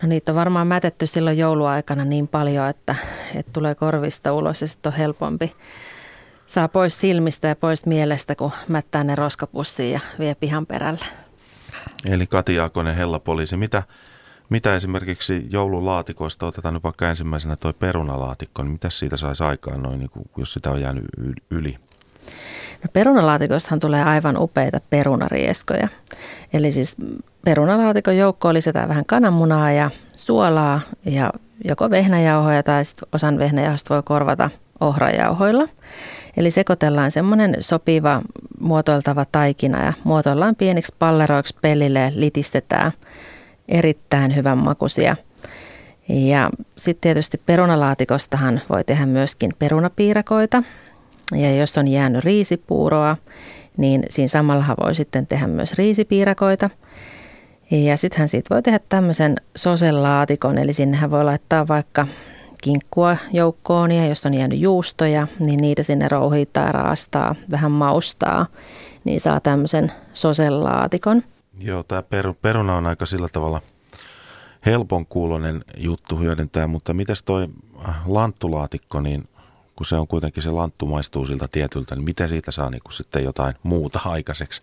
No 0.01 0.09
niitä 0.09 0.31
on 0.31 0.35
varmaan 0.35 0.67
mätetty 0.67 1.07
silloin 1.07 1.37
jouluaikana 1.37 2.05
niin 2.05 2.27
paljon, 2.27 2.69
että, 2.69 2.95
että 3.35 3.51
tulee 3.53 3.75
korvista 3.75 4.33
ulos 4.33 4.61
ja 4.61 4.67
sitten 4.67 4.91
on 4.91 4.97
helpompi 4.97 5.55
saa 6.45 6.67
pois 6.67 6.99
silmistä 6.99 7.47
ja 7.47 7.55
pois 7.55 7.85
mielestä, 7.85 8.35
kun 8.35 8.51
mättää 8.67 9.03
ne 9.03 9.15
roskapussiin 9.15 9.93
ja 9.93 9.99
vie 10.19 10.35
pihan 10.35 10.65
perälle. 10.65 11.05
Eli 12.09 12.27
Kati 12.27 12.55
Jaakonen, 12.55 12.95
Hella-poliisi, 12.95 13.57
mitä, 13.57 13.83
mitä 14.49 14.75
esimerkiksi 14.75 15.47
joululaatikoista, 15.51 16.45
otetaan 16.47 16.73
nyt 16.73 16.83
vaikka 16.83 17.09
ensimmäisenä 17.09 17.55
tuo 17.55 17.73
perunalaatikko, 17.73 18.63
niin 18.63 18.71
mitä 18.71 18.89
siitä 18.89 19.17
saisi 19.17 19.43
aikaan 19.43 19.83
noin, 19.83 19.99
niin 19.99 20.09
kuin, 20.09 20.25
jos 20.37 20.53
sitä 20.53 20.71
on 20.71 20.81
jäänyt 20.81 21.05
yli? 21.49 21.77
No 22.83 22.89
perunalaatikoistahan 22.93 23.79
tulee 23.79 24.03
aivan 24.03 24.37
upeita 24.37 24.81
perunarieskoja. 24.89 25.87
Eli 26.53 26.71
siis 26.71 26.95
perunalaatikon 27.45 28.17
joukkoon 28.17 28.53
lisätään 28.53 28.89
vähän 28.89 29.05
kananmunaa 29.05 29.71
ja 29.71 29.91
suolaa 30.13 30.81
ja 31.05 31.33
joko 31.65 31.89
vehnäjauhoja 31.89 32.63
tai 32.63 32.83
osan 33.11 33.37
vehnäjauhoista 33.37 33.93
voi 33.93 34.03
korvata 34.03 34.49
ohrajauhoilla. 34.79 35.67
Eli 36.37 36.51
sekoitellaan 36.51 37.11
semmoinen 37.11 37.55
sopiva 37.59 38.21
muotoiltava 38.59 39.25
taikina 39.31 39.85
ja 39.85 39.93
muotoillaan 40.03 40.55
pieniksi 40.55 40.95
palleroiksi 40.99 41.55
pellille 41.61 41.99
ja 41.99 42.11
litistetään 42.15 42.91
erittäin 43.67 44.35
hyvän 44.35 44.57
makuisia. 44.57 45.15
Ja 46.09 46.49
sitten 46.77 47.01
tietysti 47.01 47.41
perunalaatikostahan 47.45 48.61
voi 48.69 48.83
tehdä 48.83 49.05
myöskin 49.05 49.53
perunapiirakoita. 49.59 50.63
Ja 51.35 51.55
jos 51.55 51.77
on 51.77 51.87
jäänyt 51.87 52.23
riisipuuroa, 52.23 53.17
niin 53.77 54.03
siinä 54.09 54.27
samalla 54.27 54.75
voi 54.83 54.95
sitten 54.95 55.27
tehdä 55.27 55.47
myös 55.47 55.73
riisipiirakoita. 55.73 56.69
Ja 57.71 57.97
sittenhän 57.97 58.29
siitä 58.29 58.55
voi 58.55 58.61
tehdä 58.61 58.79
tämmöisen 58.89 59.35
soselaatikon, 59.55 60.57
eli 60.57 60.73
sinnehän 60.73 61.11
voi 61.11 61.23
laittaa 61.23 61.67
vaikka 61.67 62.07
kinkkua 62.63 63.17
joukkoon 63.33 63.91
ja 63.91 64.07
jos 64.07 64.25
on 64.25 64.33
jäänyt 64.33 64.59
juustoja, 64.59 65.27
niin 65.39 65.57
niitä 65.61 65.83
sinne 65.83 66.07
rouhittaa, 66.07 66.71
raastaa, 66.71 67.35
vähän 67.51 67.71
maustaa, 67.71 68.45
niin 69.03 69.19
saa 69.19 69.39
tämmöisen 69.39 69.91
soselaatikon. 70.13 71.23
Joo, 71.59 71.83
tämä 71.83 72.03
per, 72.03 72.33
peruna 72.41 72.77
on 72.77 72.85
aika 72.85 73.05
sillä 73.05 73.29
tavalla 73.29 73.61
helpon 74.65 75.05
kuulonen 75.05 75.63
juttu 75.77 76.17
hyödyntää, 76.17 76.67
mutta 76.67 76.93
mitäs 76.93 77.23
toi 77.23 77.47
äh, 77.89 77.95
lanttulaatikko, 78.05 79.01
niin 79.01 79.27
kun 79.75 79.85
se 79.85 79.95
on 79.95 80.07
kuitenkin 80.07 80.43
se 80.43 80.51
lanttu 80.51 80.85
maistuu 80.85 81.27
siltä 81.27 81.47
tietyltä, 81.51 81.95
niin 81.95 82.05
miten 82.05 82.29
siitä 82.29 82.51
saa 82.51 82.69
niin 82.69 82.81
sitten 82.91 83.23
jotain 83.23 83.55
muuta 83.63 83.99
aikaiseksi? 84.05 84.61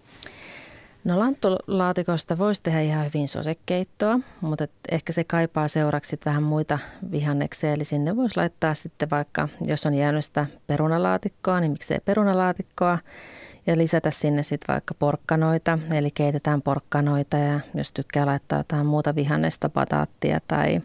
No 1.05 1.19
lanttulaatikosta 1.19 2.39
voisi 2.39 2.63
tehdä 2.63 2.81
ihan 2.81 3.07
hyvin 3.07 3.29
sosekeittoa, 3.29 4.19
mutta 4.41 4.67
ehkä 4.91 5.13
se 5.13 5.25
kaipaa 5.25 5.69
seuraksi 5.69 6.21
vähän 6.25 6.43
muita 6.43 6.79
vihanneksia. 7.11 7.73
Eli 7.73 7.85
sinne 7.85 8.17
voisi 8.17 8.37
laittaa 8.37 8.75
sitten 8.75 9.11
vaikka, 9.11 9.49
jos 9.67 9.87
on 9.87 9.95
jäänyt 9.95 10.25
sitä 10.25 10.47
perunalaatikkoa, 10.67 11.61
niin 11.61 11.73
miksei 11.73 11.99
perunalaatikkoa. 12.05 12.99
Ja 13.71 13.79
lisätä 13.79 14.11
sinne 14.11 14.43
sitten 14.43 14.75
vaikka 14.75 14.95
porkkanoita, 14.95 15.79
eli 15.93 16.11
keitetään 16.11 16.63
porkkanoita 16.63 17.37
ja 17.37 17.61
jos 17.75 17.93
tykkää 17.93 18.27
laittaa 18.27 18.59
jotain 18.59 18.87
muuta 18.87 19.15
vihannesta, 19.15 19.69
pataattia 19.69 20.39
tai, 20.49 20.81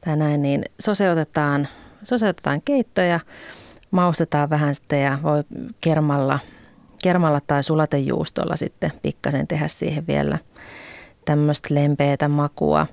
tai 0.00 0.16
näin, 0.16 0.42
niin 0.42 0.64
soseutetaan, 0.80 1.68
soseutetaan 2.04 2.62
keittoja, 2.62 3.20
maustetaan 3.90 4.50
vähän 4.50 4.74
sitten 4.74 5.02
ja 5.02 5.18
voi 5.22 5.44
kermalla– 5.80 6.38
kermalla 7.02 7.40
tai 7.46 7.62
sulatejuustolla 7.62 8.56
sitten 8.56 8.92
pikkasen 9.02 9.46
tehdä 9.46 9.68
siihen 9.68 10.06
vielä 10.06 10.38
tämmöistä 11.24 11.74
lempeätä 11.74 12.28
makua. 12.28 12.86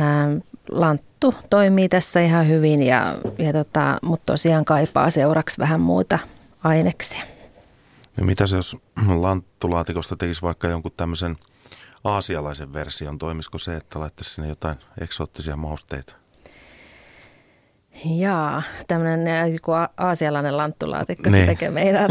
Ähm, 0.00 0.38
lanttu 0.70 1.34
toimii 1.50 1.88
tässä 1.88 2.20
ihan 2.20 2.48
hyvin, 2.48 2.82
ja, 2.82 3.14
ja 3.38 3.52
tota, 3.52 3.98
mutta 4.02 4.32
tosiaan 4.32 4.64
kaipaa 4.64 5.10
seuraksi 5.10 5.58
vähän 5.58 5.80
muuta 5.80 6.18
aineksia. 6.64 7.37
Ja 8.18 8.24
mitä 8.24 8.46
se, 8.46 8.56
jos 8.56 8.76
lanttulaatikosta 9.06 10.16
tekisi 10.16 10.42
vaikka 10.42 10.68
jonkun 10.68 10.92
tämmöisen 10.96 11.36
aasialaisen 12.04 12.72
version, 12.72 13.18
toimisiko 13.18 13.58
se, 13.58 13.76
että 13.76 14.00
laittaisi 14.00 14.34
sinne 14.34 14.48
jotain 14.48 14.76
eksoottisia 15.00 15.56
mausteita? 15.56 16.14
Jaa, 18.04 18.62
tämmöinen 18.88 19.52
joku 19.52 19.72
aasialainen 19.96 20.56
lanttulaatikko, 20.56 21.30
niin. 21.30 21.42
se 21.42 21.46
tekee 21.46 21.70
meitä. 21.70 22.08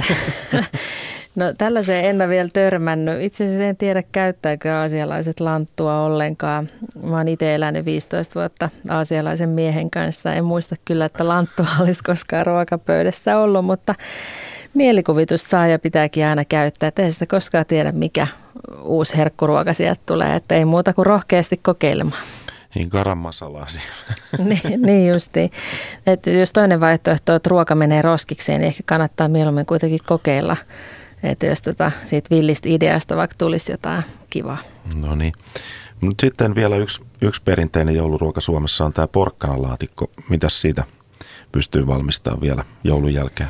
No 1.36 1.54
tällaiseen 1.58 2.06
en 2.06 2.16
ole 2.16 2.30
vielä 2.30 2.50
törmännyt. 2.54 3.22
Itse 3.22 3.44
asiassa 3.44 3.64
en 3.64 3.78
tiedä 3.78 4.04
käyttääkö 4.12 4.74
aasialaiset 4.74 5.40
lanttua 5.40 6.04
ollenkaan. 6.04 6.70
Mä 7.04 7.18
oon 7.18 7.28
itse 7.28 7.56
elänyt 7.56 7.86
15 7.86 8.40
vuotta 8.40 8.70
aasialaisen 8.90 9.50
miehen 9.50 9.92
kanssa. 9.92 10.34
En 10.34 10.46
muista 10.46 10.76
kyllä, 10.86 11.06
että 11.06 11.28
lanttua 11.28 11.68
olisi 11.82 12.04
koskaan 12.04 12.46
ruokapöydässä 12.46 13.38
ollut, 13.38 13.66
mutta 13.66 13.96
mielikuvitusta 14.74 15.50
saa 15.50 15.68
ja 15.68 15.80
pitääkin 15.80 16.26
aina 16.26 16.46
käyttää. 16.46 16.92
Ei 16.98 17.12
sitä 17.12 17.26
koskaan 17.26 17.66
tiedä, 17.66 17.92
mikä 17.92 18.28
uusi 18.82 19.18
herkkuruoka 19.18 19.74
sieltä 19.74 20.02
tulee. 20.06 20.36
Että 20.36 20.56
ei 20.56 20.66
muuta 20.66 20.94
kuin 20.94 21.06
rohkeasti 21.06 21.58
kokeilemaan. 21.58 22.24
Niin 22.76 22.88
garam 22.92 23.18
masalaa 23.18 23.68
niin, 24.38 24.82
niin 24.82 25.10
justiin. 25.10 25.52
Että 26.08 26.30
jos 26.30 26.52
toinen 26.52 26.80
vaihtoehto 26.80 27.32
on, 27.32 27.38
että 27.38 27.50
ruoka 27.50 27.76
menee 27.76 28.02
roskikseen, 28.02 28.62
niin 28.62 28.68
ehkä 28.68 28.84
kannattaa 28.86 29.28
mieluummin 29.28 29.66
kuitenkin 29.66 30.00
kokeilla– 30.06 30.58
että 31.24 31.46
jos 31.46 31.62
tota, 31.62 31.92
siitä 32.04 32.36
villistä 32.36 32.70
ideasta 32.70 33.16
vaikka 33.16 33.36
tulisi 33.38 33.72
jotain 33.72 34.04
kivaa. 34.30 34.58
No 34.96 35.16
niin. 35.16 35.34
Mutta 36.02 36.22
sitten 36.22 36.56
vielä 36.56 36.78
yksi, 36.78 37.02
yksi 37.22 37.42
perinteinen 37.46 37.96
jouluruoka 37.96 38.42
Suomessa 38.42 38.86
on 38.86 38.94
tämä 38.94 39.08
porkkanalaatikko. 39.08 40.12
Mitäs 40.30 40.62
siitä 40.62 40.84
pystyy 41.52 41.88
valmistamaan 41.88 42.42
vielä 42.42 42.64
joulun 42.84 43.14
jälkeen? 43.14 43.50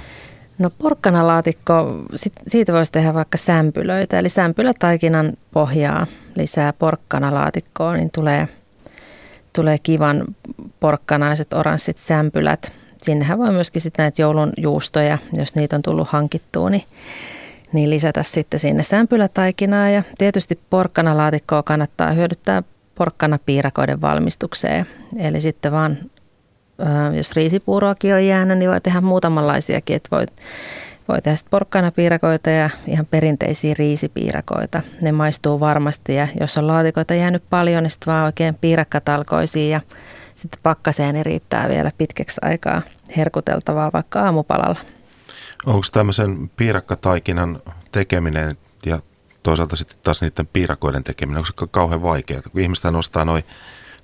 No 0.60 0.70
porkkanalaatikko, 0.70 1.88
siitä 2.48 2.74
voisi 2.74 2.92
tehdä 2.92 3.14
vaikka 3.14 3.38
sämpylöitä. 3.38 4.20
Eli 4.20 4.30
sämpylätaikinan 4.30 5.34
pohjaa 5.52 6.08
lisää 6.36 6.74
porkkanalaatikkoon, 6.74 7.98
niin 7.98 8.12
tulee, 8.12 8.48
tulee 9.54 9.78
kivan 9.84 10.24
porkkanaiset 10.80 11.54
oranssit 11.54 11.98
sämpylät. 11.98 12.72
Sinnehän 12.98 13.38
voi 13.38 13.52
myöskin 13.52 13.82
sitten 13.82 14.04
näitä 14.04 14.22
joulun 14.22 14.54
juustoja, 14.58 15.18
jos 15.34 15.56
niitä 15.56 15.76
on 15.76 15.82
tullut 15.82 16.08
hankittua, 16.08 16.70
niin 16.70 16.84
niin 17.74 17.90
lisätä 17.90 18.24
sitten 18.24 18.60
sinne 18.60 18.84
sämpylätaikinaa 18.84 19.90
ja 19.90 20.04
tietysti 20.18 20.60
porkkanalaatikkoa 20.70 21.64
kannattaa 21.64 22.12
hyödyttää 22.12 22.64
porkkanapiirakoiden 22.96 24.02
valmistukseen. 24.02 24.86
Eli 25.20 25.42
sitten 25.42 25.72
vaan, 25.72 25.98
jos 27.18 27.32
riisipuuroakin 27.32 28.14
on 28.14 28.26
jäänyt, 28.26 28.58
niin 28.58 28.70
voi 28.70 28.82
tehdä 28.82 29.02
muutamanlaisiakin, 29.02 29.96
että 29.96 30.10
voi, 30.12 30.26
voi 31.08 31.22
tehdä 31.22 31.36
sitten 31.36 31.52
porkkanapiirakoita 31.52 32.50
ja 32.50 32.70
ihan 32.88 33.06
perinteisiä 33.06 33.76
riisipiirakoita. 33.78 34.82
Ne 35.02 35.12
maistuu 35.12 35.60
varmasti 35.60 36.16
ja 36.16 36.28
jos 36.40 36.58
on 36.58 36.68
laatikoita 36.68 37.14
jäänyt 37.14 37.44
paljon, 37.50 37.84
niin 37.84 37.92
sitten 37.92 38.14
vaan 38.14 38.26
oikein 38.26 38.56
piirakkatalkoisiin 38.56 39.72
ja 39.72 39.82
sitten 40.36 40.60
pakkaseen 40.64 41.14
niin 41.14 41.26
riittää 41.26 41.70
vielä 41.70 41.92
pitkäksi 41.98 42.42
aikaa 42.42 42.82
herkuteltavaa 43.18 43.92
vaikka 43.94 44.22
aamupalalla. 44.22 44.80
Onko 45.66 45.88
tämmöisen 45.92 46.52
piirakkataikinan 46.58 47.60
tekeminen 47.92 48.58
ja 48.86 49.00
toisaalta 49.44 49.76
sitten 49.76 49.98
taas 50.04 50.22
niiden 50.22 50.48
piirakoiden 50.54 51.04
tekeminen, 51.04 51.38
onko 51.38 51.48
se 51.48 51.68
kauhean 51.72 52.02
vaikeaa? 52.02 52.42
Kun 52.42 52.62
ihmistä 52.62 52.92
nostaa 52.92 53.26
noin 53.26 53.44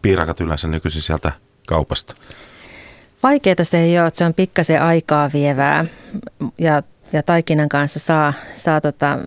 piirakat 0.02 0.42
yleensä 0.42 0.68
nykyisin 0.68 1.02
sieltä 1.02 1.32
kaupasta. 1.68 2.16
Vaikeaa 3.24 3.64
se 3.64 3.80
ei 3.80 4.00
ole, 4.00 4.08
että 4.08 4.18
se 4.18 4.26
on 4.26 4.34
pikkasen 4.34 4.82
aikaa 4.82 5.30
vievää 5.34 5.86
ja, 6.58 6.84
ja 7.14 7.24
taikinan 7.24 7.70
kanssa 7.70 8.00
saa, 8.00 8.34
saa 8.56 8.82
tota, 8.82 9.20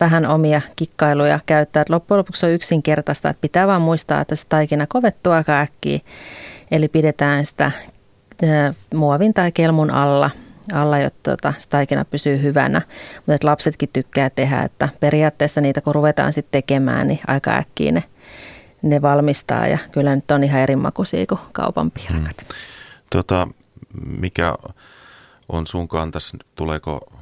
vähän 0.00 0.26
omia 0.26 0.60
kikkailuja 0.76 1.40
käyttää. 1.46 1.80
Että 1.80 1.92
loppujen 1.92 2.18
lopuksi 2.18 2.46
on 2.46 2.52
yksinkertaista, 2.52 3.28
että 3.28 3.40
pitää 3.40 3.66
vaan 3.66 3.82
muistaa, 3.82 4.20
että 4.20 4.36
se 4.36 4.46
taikina 4.48 4.86
kovettuu 4.86 5.32
aika 5.32 5.60
äkkiä. 5.60 6.00
Eli 6.70 6.88
pidetään 6.88 7.46
sitä 7.46 7.72
muovin 8.94 9.34
tai 9.34 9.52
kelmun 9.52 9.90
alla, 9.90 10.30
alla 10.72 10.98
jotta 10.98 11.30
tota, 11.30 11.54
se 11.58 11.68
taikina 11.68 12.04
pysyy 12.04 12.42
hyvänä. 12.42 12.82
Mutta 13.26 13.46
lapsetkin 13.46 13.88
tykkää 13.92 14.30
tehdä, 14.30 14.62
että 14.62 14.88
periaatteessa 15.00 15.60
niitä 15.60 15.80
kun 15.80 15.94
ruvetaan 15.94 16.32
sitten 16.32 16.62
tekemään, 16.62 17.08
niin 17.08 17.20
aika 17.26 17.50
äkkiä 17.50 17.92
ne, 17.92 18.04
ne 18.82 19.02
valmistaa. 19.02 19.66
Ja 19.66 19.78
kyllä 19.92 20.14
nyt 20.14 20.30
on 20.30 20.44
ihan 20.44 20.60
eri 20.60 20.76
makuisia 20.76 21.26
kuin 21.26 21.40
kaupan 21.52 21.90
piirakat. 21.90 22.36
Hmm. 22.40 22.75
Tota, 23.10 23.48
mikä 24.18 24.54
on 25.48 25.66
sun 25.66 25.88
kantas, 25.88 26.32
tuleeko 26.54 27.12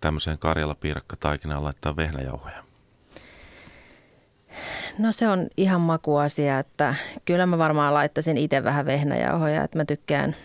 tämmöiseen 0.00 0.38
Karjala 0.38 0.74
piirakka 0.74 1.16
taikinaan 1.20 1.64
laittaa 1.64 1.96
vehnäjauhoja? 1.96 2.64
No 4.98 5.12
se 5.12 5.28
on 5.28 5.48
ihan 5.56 5.80
makuasia, 5.80 6.58
että 6.58 6.94
kyllä 7.24 7.46
mä 7.46 7.58
varmaan 7.58 7.94
laittaisin 7.94 8.36
itse 8.36 8.64
vähän 8.64 8.86
vehnäjauhoja, 8.86 9.64
että 9.64 9.78
mä 9.78 9.84
tykkään, 9.84 10.36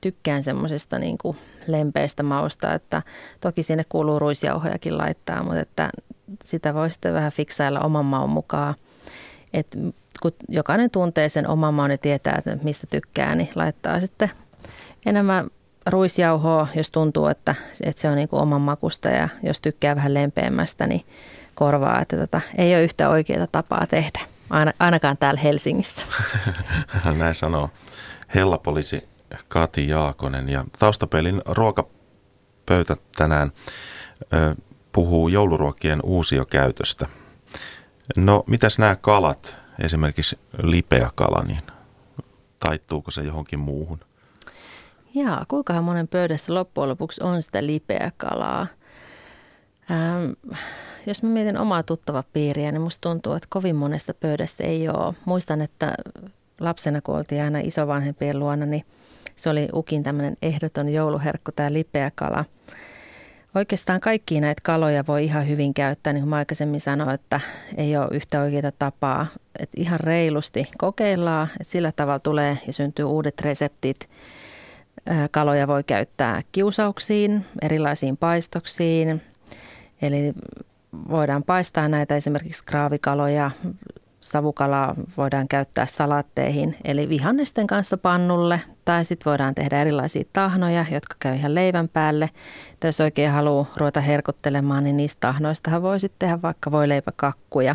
tykkään 0.00 0.42
semmoisesta 0.42 0.98
niin 0.98 1.18
kuin 1.18 1.36
lempeistä 1.66 2.22
mausta, 2.22 2.74
että 2.74 3.02
toki 3.40 3.62
sinne 3.62 3.84
kuuluu 3.88 4.18
ruisjauhojakin 4.18 4.98
laittaa, 4.98 5.42
mutta 5.42 5.60
että 5.60 5.90
sitä 6.44 6.74
voi 6.74 6.90
sitten 6.90 7.14
vähän 7.14 7.32
fiksailla 7.32 7.80
oman 7.80 8.04
maun 8.04 8.30
mukaan. 8.30 8.74
että 9.52 9.78
kun 10.22 10.32
jokainen 10.48 10.90
tuntee 10.90 11.28
sen 11.28 11.48
oman 11.48 11.74
maun 11.74 11.90
ja 11.90 11.98
tietää, 11.98 12.34
että 12.38 12.64
mistä 12.64 12.86
tykkää, 12.90 13.34
niin 13.34 13.48
laittaa 13.54 14.00
sitten 14.00 14.30
enemmän 15.06 15.50
ruisjauhoa, 15.86 16.68
jos 16.74 16.90
tuntuu, 16.90 17.26
että, 17.26 17.54
että 17.82 18.02
se 18.02 18.08
on 18.08 18.16
niin 18.16 18.28
kuin 18.28 18.42
oman 18.42 18.60
makusta 18.60 19.08
ja 19.08 19.28
jos 19.42 19.60
tykkää 19.60 19.96
vähän 19.96 20.14
lempeämmästä, 20.14 20.86
niin 20.86 21.04
korvaa, 21.54 22.00
että 22.00 22.16
tota, 22.16 22.40
ei 22.58 22.74
ole 22.74 22.82
yhtä 22.82 23.08
oikeaa 23.08 23.46
tapaa 23.46 23.86
tehdä, 23.86 24.20
ainakaan 24.78 25.16
täällä 25.16 25.40
Helsingissä. 25.40 26.06
Näin 27.18 27.34
sanoo 27.34 27.70
Hellapoliisi 28.34 29.08
Kati 29.48 29.88
Jaakonen 29.88 30.48
ja 30.48 30.64
taustapelin 30.78 31.42
ruokapöytä 31.46 32.96
tänään 33.16 33.52
ö, 34.22 34.54
puhuu 34.92 35.28
jouluruokien 35.28 36.00
uusiokäytöstä. 36.02 37.06
No, 38.16 38.44
mitäs 38.46 38.78
nämä 38.78 38.96
kalat, 38.96 39.61
esimerkiksi 39.78 40.38
lipeä 40.62 41.10
kala, 41.14 41.44
niin 41.44 41.62
taittuuko 42.60 43.10
se 43.10 43.22
johonkin 43.22 43.58
muuhun? 43.58 44.00
Jaa, 45.14 45.44
kuinka 45.48 45.82
monen 45.82 46.08
pöydässä 46.08 46.54
loppujen 46.54 46.88
lopuksi 46.88 47.24
on 47.24 47.42
sitä 47.42 47.66
lipeä 47.66 48.12
kalaa? 48.16 48.66
Ähm, 49.90 50.30
jos 51.06 51.22
mä 51.22 51.28
mietin 51.28 51.58
omaa 51.58 51.82
tuttava 51.82 52.24
piiriä, 52.32 52.72
niin 52.72 52.82
musta 52.82 53.08
tuntuu, 53.08 53.32
että 53.32 53.46
kovin 53.50 53.76
monesta 53.76 54.14
pöydässä 54.14 54.64
ei 54.64 54.88
ole. 54.88 55.14
Muistan, 55.24 55.60
että 55.60 55.94
lapsena 56.60 57.00
kun 57.00 57.16
oltiin 57.16 57.42
aina 57.42 57.58
isovanhempien 57.58 58.38
luona, 58.38 58.66
niin 58.66 58.84
se 59.36 59.50
oli 59.50 59.68
Ukin 59.74 60.02
tämmöinen 60.02 60.36
ehdoton 60.42 60.88
jouluherkku, 60.88 61.52
tämä 61.52 61.72
lipeä 61.72 62.10
kala. 62.14 62.44
Oikeastaan 63.54 64.00
kaikki 64.00 64.40
näitä 64.40 64.60
kaloja 64.64 65.04
voi 65.06 65.24
ihan 65.24 65.48
hyvin 65.48 65.74
käyttää, 65.74 66.12
niin 66.12 66.22
kuin 66.22 66.30
mä 66.30 66.36
aikaisemmin 66.36 66.80
sanoin, 66.80 67.10
että 67.10 67.40
ei 67.76 67.96
ole 67.96 68.08
yhtä 68.10 68.40
oikeaa 68.40 68.72
tapaa. 68.78 69.26
Että 69.58 69.80
ihan 69.80 70.00
reilusti 70.00 70.68
kokeillaan, 70.78 71.48
että 71.60 71.72
sillä 71.72 71.92
tavalla 71.92 72.18
tulee 72.18 72.58
ja 72.66 72.72
syntyy 72.72 73.04
uudet 73.04 73.40
reseptit– 73.40 74.08
Kaloja 75.30 75.66
voi 75.66 75.84
käyttää 75.84 76.42
kiusauksiin, 76.52 77.44
erilaisiin 77.62 78.16
paistoksiin. 78.16 79.22
Eli 80.02 80.32
voidaan 81.08 81.42
paistaa 81.42 81.88
näitä 81.88 82.16
esimerkiksi 82.16 82.62
kraavikaloja, 82.66 83.50
savukalaa 84.22 84.94
voidaan 85.16 85.48
käyttää 85.48 85.86
salaatteihin, 85.86 86.76
eli 86.84 87.08
vihannesten 87.08 87.66
kanssa 87.66 87.96
pannulle, 87.96 88.60
tai 88.84 89.04
sitten 89.04 89.30
voidaan 89.30 89.54
tehdä 89.54 89.80
erilaisia 89.80 90.24
tahnoja, 90.32 90.84
jotka 90.90 91.16
käy 91.18 91.34
ihan 91.34 91.54
leivän 91.54 91.88
päälle. 91.88 92.30
Tai 92.80 92.88
jos 92.88 93.00
oikein 93.00 93.30
haluaa 93.30 93.72
ruveta 93.76 94.00
herkuttelemaan, 94.00 94.84
niin 94.84 94.96
niistä 94.96 95.20
tahnoistahan 95.20 95.82
voi 95.82 96.00
sitten 96.00 96.18
tehdä 96.18 96.42
vaikka 96.42 96.70
voi 96.70 96.88
leipäkakkuja. 96.88 97.74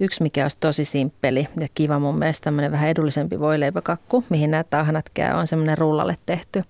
Yksi, 0.00 0.22
mikä 0.22 0.44
olisi 0.44 0.56
tosi 0.60 0.84
simppeli 0.84 1.48
ja 1.60 1.66
kiva 1.74 1.98
mun 1.98 2.18
mielestä, 2.18 2.44
tämmöinen 2.44 2.72
vähän 2.72 2.88
edullisempi 2.88 3.40
voileipäkakku, 3.40 4.24
mihin 4.28 4.50
nämä 4.50 4.64
tahnat 4.64 5.08
käy, 5.14 5.34
on 5.34 5.46
semmoinen 5.46 5.78
rullalle 5.78 6.16
tehty. 6.26 6.64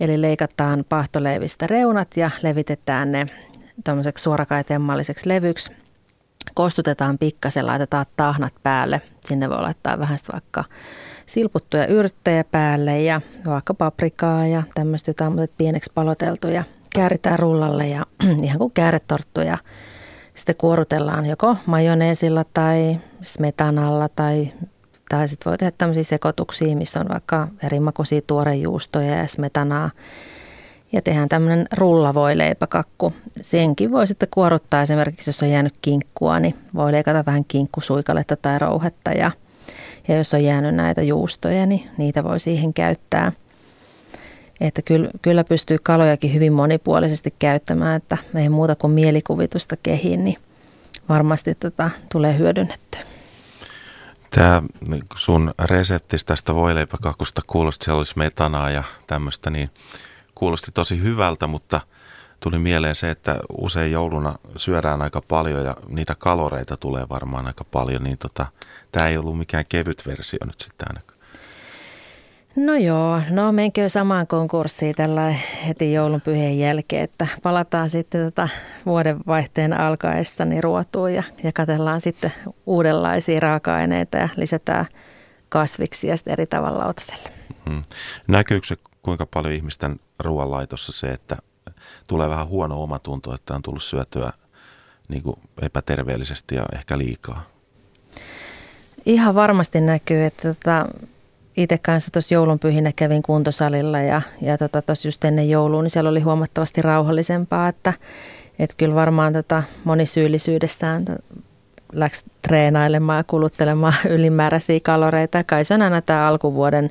Eli 0.00 0.20
leikataan 0.20 0.84
pahtoleivistä 0.88 1.66
reunat 1.66 2.16
ja 2.16 2.30
levitetään 2.42 3.12
ne 3.12 3.26
tuommoiseksi 3.84 4.22
suorakaitemmalliseksi 4.22 5.28
levyksi– 5.28 5.72
kostutetaan 6.54 7.18
pikkasen, 7.18 7.66
laitetaan 7.66 8.06
tahnat 8.16 8.54
päälle. 8.62 9.00
Sinne 9.24 9.50
voi 9.50 9.60
laittaa 9.60 9.98
vähän 9.98 10.18
vaikka 10.32 10.64
silputtuja 11.26 11.86
yrttejä 11.86 12.44
päälle 12.44 13.02
ja 13.02 13.20
vaikka 13.46 13.74
paprikaa 13.74 14.46
ja 14.46 14.62
tämmöistä 14.74 15.10
jotain 15.10 15.32
mutta 15.32 15.54
pieneksi 15.58 15.92
paloteltuja. 15.94 16.64
Kääritään 16.94 17.38
rullalle 17.38 17.88
ja 17.88 18.06
ihan 18.42 18.58
kuin 18.58 18.72
kääretorttuja. 18.72 19.58
Sitten 20.34 20.56
kuorutellaan 20.56 21.26
joko 21.26 21.56
majoneesilla 21.66 22.44
tai 22.54 22.96
smetanalla 23.22 24.08
tai, 24.08 24.52
tai 25.08 25.28
sitten 25.28 25.50
voi 25.50 25.58
tehdä 25.58 25.72
tämmöisiä 25.78 26.02
sekoituksia, 26.02 26.76
missä 26.76 27.00
on 27.00 27.08
vaikka 27.08 27.48
erimakuisia 27.62 28.20
tuorejuustoja 28.26 29.14
ja 29.14 29.26
smetanaa 29.26 29.90
ja 30.94 31.02
tehdään 31.02 31.28
tämmöinen 31.28 31.66
rullavoileipäkakku. 31.72 33.12
Senkin 33.40 33.90
voi 33.90 34.06
sitten 34.06 34.28
kuoruttaa 34.30 34.82
esimerkiksi, 34.82 35.28
jos 35.28 35.42
on 35.42 35.50
jäänyt 35.50 35.74
kinkkua, 35.82 36.40
niin 36.40 36.54
voi 36.74 36.92
leikata 36.92 37.24
vähän 37.26 37.44
kinkkusuikaletta 37.44 38.36
tai 38.36 38.58
rouhetta 38.58 39.10
ja, 39.10 39.30
ja 40.08 40.16
jos 40.16 40.34
on 40.34 40.44
jäänyt 40.44 40.74
näitä 40.74 41.02
juustoja, 41.02 41.66
niin 41.66 41.90
niitä 41.96 42.24
voi 42.24 42.40
siihen 42.40 42.74
käyttää. 42.74 43.32
Että 44.60 44.82
kyllä, 44.82 45.08
kyllä 45.22 45.44
pystyy 45.44 45.78
kalojakin 45.82 46.34
hyvin 46.34 46.52
monipuolisesti 46.52 47.34
käyttämään, 47.38 47.96
että 47.96 48.16
ei 48.34 48.48
muuta 48.48 48.76
kuin 48.76 48.92
mielikuvitusta 48.92 49.76
kehiin, 49.82 50.24
niin 50.24 50.36
varmasti 51.08 51.54
tota, 51.54 51.90
tulee 52.12 52.38
hyödynnettyä. 52.38 53.00
Tämä 54.30 54.62
sun 55.16 55.54
reseptistä 55.64 56.28
tästä 56.28 56.54
voileipäkakusta 56.54 57.42
kuulosti, 57.46 57.84
siellä 57.84 57.98
olisi 57.98 58.18
metanaa 58.18 58.70
ja 58.70 58.82
tämmöistä, 59.06 59.50
niin 59.50 59.70
kuulosti 60.34 60.70
tosi 60.74 61.02
hyvältä, 61.02 61.46
mutta 61.46 61.80
tuli 62.40 62.58
mieleen 62.58 62.94
se, 62.94 63.10
että 63.10 63.38
usein 63.58 63.92
jouluna 63.92 64.34
syödään 64.56 65.02
aika 65.02 65.22
paljon 65.28 65.64
ja 65.64 65.76
niitä 65.88 66.14
kaloreita 66.14 66.76
tulee 66.76 67.08
varmaan 67.08 67.46
aika 67.46 67.64
paljon, 67.64 68.02
niin 68.04 68.18
tota, 68.18 68.46
tämä 68.92 69.08
ei 69.08 69.16
ollut 69.16 69.38
mikään 69.38 69.64
kevyt 69.68 70.06
versio 70.06 70.38
nyt 70.46 70.60
sitten 70.60 70.88
ainakaan. 70.88 71.14
No 72.56 72.74
joo, 72.74 73.20
no 73.30 73.52
menkö 73.52 73.88
samaan 73.88 74.26
konkurssiin 74.26 74.94
tällä 74.94 75.34
heti 75.66 75.92
joulun 75.92 76.20
pyhien 76.20 76.58
jälkeen, 76.58 77.04
että 77.04 77.26
palataan 77.42 77.90
sitten 77.90 78.24
tota 78.24 78.48
vuodenvaihteen 78.86 79.72
alkaessa 79.72 80.44
niin 80.44 80.64
ruotuun 80.64 81.14
ja, 81.14 81.22
ja 81.42 81.52
katellaan 81.52 82.00
sitten 82.00 82.32
uudenlaisia 82.66 83.40
raaka-aineita 83.40 84.16
ja 84.16 84.28
lisätään 84.36 84.86
kasviksia 85.48 86.16
sitten 86.16 86.32
eri 86.32 86.46
tavalla 86.46 86.78
lautaselle. 86.78 87.30
Hmm. 87.70 87.82
Näkyykö 88.28 88.66
se 88.66 88.76
kuinka 89.04 89.26
paljon 89.26 89.54
ihmisten 89.54 90.00
ruoanlaitossa 90.18 90.92
se, 90.92 91.06
että 91.06 91.36
tulee 92.06 92.28
vähän 92.28 92.48
huono 92.48 92.82
omatunto, 92.82 93.34
että 93.34 93.54
on 93.54 93.62
tullut 93.62 93.82
syötyä 93.82 94.32
niin 95.08 95.22
kuin 95.22 95.36
epäterveellisesti 95.62 96.54
ja 96.54 96.64
ehkä 96.74 96.98
liikaa? 96.98 97.44
Ihan 99.06 99.34
varmasti 99.34 99.80
näkyy, 99.80 100.24
että 100.24 100.54
tota, 100.54 100.86
itse 101.56 101.78
kanssa 101.78 102.10
tuossa 102.10 102.34
joulunpyhinä 102.34 102.92
kävin 102.96 103.22
kuntosalilla 103.22 104.00
ja, 104.00 104.22
ja 104.40 104.58
tuossa 104.58 104.80
tota, 104.80 104.92
just 105.04 105.24
ennen 105.24 105.50
joulua, 105.50 105.82
niin 105.82 105.90
siellä 105.90 106.10
oli 106.10 106.20
huomattavasti 106.20 106.82
rauhallisempaa, 106.82 107.68
että 107.68 107.92
et 108.58 108.74
kyllä 108.76 108.94
varmaan 108.94 109.32
tota, 109.32 109.62
monisyyllisyydessään 109.84 111.04
läksi 111.92 112.24
treenailemaan 112.42 113.18
ja 113.18 113.24
kuluttelemaan 113.24 113.94
ylimääräisiä 114.16 114.80
kaloreita. 114.82 115.44
Kai 115.44 115.64
se 115.64 115.74
on 115.74 115.82
aina 115.82 116.02
tämä 116.02 116.26
alkuvuoden 116.26 116.90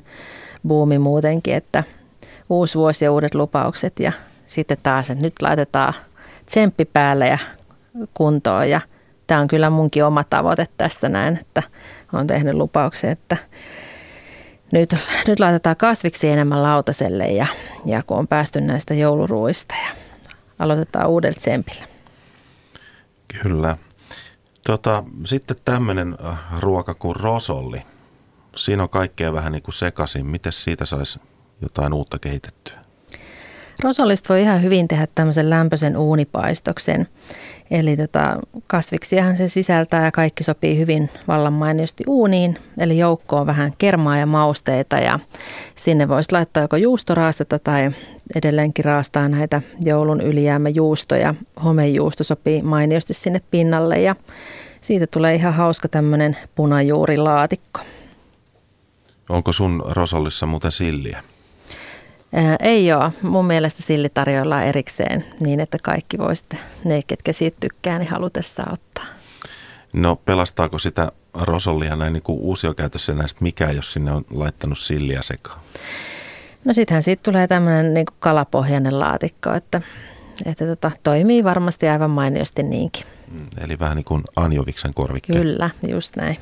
buumi 0.68 0.98
muutenkin, 0.98 1.54
että 1.54 1.84
uusi 2.48 2.78
vuosi 2.78 3.04
ja 3.04 3.12
uudet 3.12 3.34
lupaukset 3.34 4.00
ja 4.00 4.12
sitten 4.46 4.78
taas, 4.82 5.10
että 5.10 5.24
nyt 5.24 5.42
laitetaan 5.42 5.94
tsemppi 6.46 6.84
päälle 6.84 7.28
ja 7.28 7.38
kuntoon 8.14 8.70
ja 8.70 8.80
tämä 9.26 9.40
on 9.40 9.48
kyllä 9.48 9.70
munkin 9.70 10.04
oma 10.04 10.24
tavoite 10.24 10.68
tässä 10.78 11.08
näin, 11.08 11.36
että 11.36 11.62
olen 12.12 12.26
tehnyt 12.26 12.54
lupauksen, 12.54 13.10
että 13.10 13.36
nyt, 14.72 14.90
nyt 15.26 15.40
laitetaan 15.40 15.76
kasviksi 15.76 16.28
enemmän 16.28 16.62
lautaselle 16.62 17.26
ja, 17.26 17.46
ja 17.86 18.02
kun 18.02 18.18
on 18.18 18.28
päästy 18.28 18.60
näistä 18.60 18.94
jouluruista 18.94 19.74
ja 19.74 19.96
aloitetaan 20.58 21.08
uudella 21.08 21.38
tsempillä. 21.38 21.84
Kyllä. 23.42 23.76
Tota, 24.66 25.04
sitten 25.24 25.56
tämmöinen 25.64 26.16
äh, 26.24 26.38
ruoka 26.58 26.94
kuin 26.94 27.16
rosolli. 27.16 27.82
Siinä 28.56 28.82
on 28.82 28.88
kaikkea 28.88 29.32
vähän 29.32 29.52
niin 29.52 29.62
kuin 29.62 29.74
sekaisin. 29.74 30.26
Miten 30.26 30.52
siitä 30.52 30.84
saisi 30.84 31.20
jotain 31.64 31.92
uutta 31.92 32.18
kehitettyä? 32.18 32.84
Rosollista 33.82 34.34
voi 34.34 34.42
ihan 34.42 34.62
hyvin 34.62 34.88
tehdä 34.88 35.08
tämmöisen 35.14 35.50
lämpöisen 35.50 35.96
uunipaistoksen. 35.96 37.08
Eli 37.70 37.96
tota, 37.96 38.40
kasviksiahan 38.66 39.36
se 39.36 39.48
sisältää 39.48 40.04
ja 40.04 40.12
kaikki 40.12 40.44
sopii 40.44 40.78
hyvin 40.78 41.10
vallan 41.28 41.52
mainiosti 41.52 42.04
uuniin. 42.06 42.56
Eli 42.78 42.98
joukko 42.98 43.36
on 43.36 43.46
vähän 43.46 43.72
kermaa 43.78 44.18
ja 44.18 44.26
mausteita 44.26 44.96
ja 44.96 45.18
sinne 45.74 46.08
voisi 46.08 46.32
laittaa 46.32 46.62
joko 46.62 46.76
juustoraastetta 46.76 47.58
tai 47.58 47.90
edelleenkin 48.34 48.84
raastaa 48.84 49.28
näitä 49.28 49.62
joulun 49.84 50.20
ylijäämäjuustoja. 50.20 51.34
Homejuusto 51.64 52.24
sopii 52.24 52.62
mainiosti 52.62 53.14
sinne 53.14 53.40
pinnalle 53.50 54.00
ja 54.00 54.16
siitä 54.80 55.06
tulee 55.06 55.34
ihan 55.34 55.54
hauska 55.54 55.88
tämmöinen 55.88 56.36
punajuurilaatikko. 56.54 57.80
Onko 59.28 59.52
sun 59.52 59.82
rosollissa 59.86 60.46
muuten 60.46 60.72
silliä? 60.72 61.22
Ei 62.60 62.92
ole. 62.92 63.12
Mun 63.22 63.46
mielestä 63.46 63.82
silli 63.82 64.08
tarjoillaan 64.08 64.64
erikseen 64.64 65.24
niin, 65.40 65.60
että 65.60 65.78
kaikki 65.82 66.18
voi 66.18 66.36
sitten, 66.36 66.58
ne 66.84 67.00
ketkä 67.06 67.32
siitä 67.32 67.56
tykkää, 67.60 67.98
niin 67.98 68.10
halutessa 68.10 68.64
ottaa. 68.72 69.04
No 69.92 70.16
pelastaako 70.16 70.78
sitä 70.78 71.12
rosollia 71.34 71.96
näin 71.96 72.12
niin 72.12 72.22
kuin 72.22 72.38
uusiokäytössä 72.38 73.12
näistä 73.12 73.38
mikään, 73.42 73.76
jos 73.76 73.92
sinne 73.92 74.12
on 74.12 74.24
laittanut 74.30 74.78
silliä 74.78 75.22
sekaan? 75.22 75.60
No 76.64 76.72
sittenhän 76.72 77.02
siitä 77.02 77.22
tulee 77.22 77.46
tämmöinen 77.46 77.94
niin 77.94 78.06
kuin 78.06 78.16
kalapohjainen 78.18 79.00
laatikko, 79.00 79.52
että, 79.52 79.82
että 80.44 80.66
tota, 80.66 80.90
toimii 81.02 81.44
varmasti 81.44 81.88
aivan 81.88 82.10
mainiosti 82.10 82.62
niinkin. 82.62 83.06
Mm, 83.30 83.46
eli 83.58 83.78
vähän 83.78 83.96
niin 83.96 84.04
kuin 84.04 84.22
anjoviksen 84.36 84.94
korvikkeen. 84.94 85.42
Kyllä, 85.42 85.70
just 85.88 86.16
näin. 86.16 86.36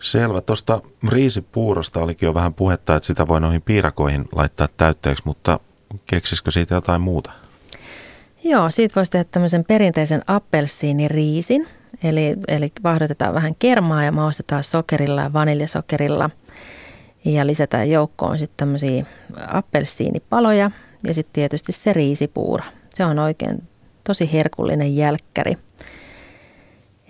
Selvä. 0.00 0.40
Tuosta 0.40 0.80
riisipuurosta 1.08 2.00
olikin 2.00 2.26
jo 2.26 2.34
vähän 2.34 2.54
puhetta, 2.54 2.96
että 2.96 3.06
sitä 3.06 3.28
voi 3.28 3.40
noihin 3.40 3.62
piirakoihin 3.62 4.24
laittaa 4.32 4.68
täytteeksi, 4.76 5.22
mutta 5.26 5.60
keksisikö 6.06 6.50
siitä 6.50 6.74
jotain 6.74 7.00
muuta? 7.00 7.30
Joo, 8.44 8.70
siitä 8.70 8.94
voisi 8.94 9.10
tehdä 9.10 9.24
tämmöisen 9.30 9.64
perinteisen 9.64 10.22
appelsiiniriisin. 10.26 11.68
Eli, 12.02 12.36
eli 12.48 12.72
vahdotetaan 12.82 13.34
vähän 13.34 13.54
kermaa 13.58 14.04
ja 14.04 14.12
maustetaan 14.12 14.64
sokerilla 14.64 15.22
ja 15.22 15.32
vaniljasokerilla. 15.32 16.30
Ja 17.24 17.46
lisätään 17.46 17.90
joukkoon 17.90 18.38
sitten 18.38 18.56
tämmöisiä 18.56 19.06
appelsiinipaloja 19.46 20.70
ja 21.04 21.14
sitten 21.14 21.32
tietysti 21.32 21.72
se 21.72 21.92
riisipuuro. 21.92 22.64
Se 22.94 23.04
on 23.04 23.18
oikein 23.18 23.62
tosi 24.04 24.32
herkullinen 24.32 24.96
jälkkäri. 24.96 25.54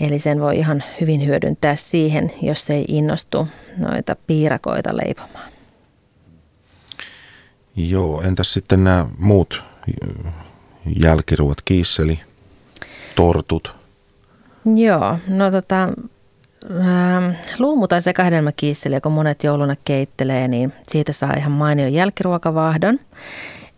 Eli 0.00 0.18
sen 0.18 0.40
voi 0.40 0.58
ihan 0.58 0.82
hyvin 1.00 1.26
hyödyntää 1.26 1.76
siihen, 1.76 2.32
jos 2.42 2.70
ei 2.70 2.84
innostu 2.88 3.48
noita 3.76 4.16
piirakoita 4.26 4.96
leipomaan. 4.96 5.50
Joo, 7.76 8.22
entäs 8.22 8.52
sitten 8.52 8.84
nämä 8.84 9.06
muut 9.18 9.62
jälkiruot, 10.96 11.62
kiisseli, 11.62 12.20
tortut? 13.14 13.74
Joo, 14.76 15.18
no 15.28 15.50
tota, 15.50 15.82
ähm, 16.70 17.30
luumu- 17.58 17.88
tai 17.88 18.02
sekahedelmäkiisseli, 18.02 19.00
kun 19.00 19.12
monet 19.12 19.44
jouluna 19.44 19.76
keittelee, 19.84 20.48
niin 20.48 20.72
siitä 20.88 21.12
saa 21.12 21.34
ihan 21.37 21.52
mainion 21.52 21.92
jälkiruokavahdon. 21.92 23.00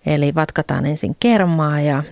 Eli 0.07 0.35
vatkataan 0.35 0.87
ensin 0.87 1.17
kermaa 1.21 1.81
ja 1.81 2.03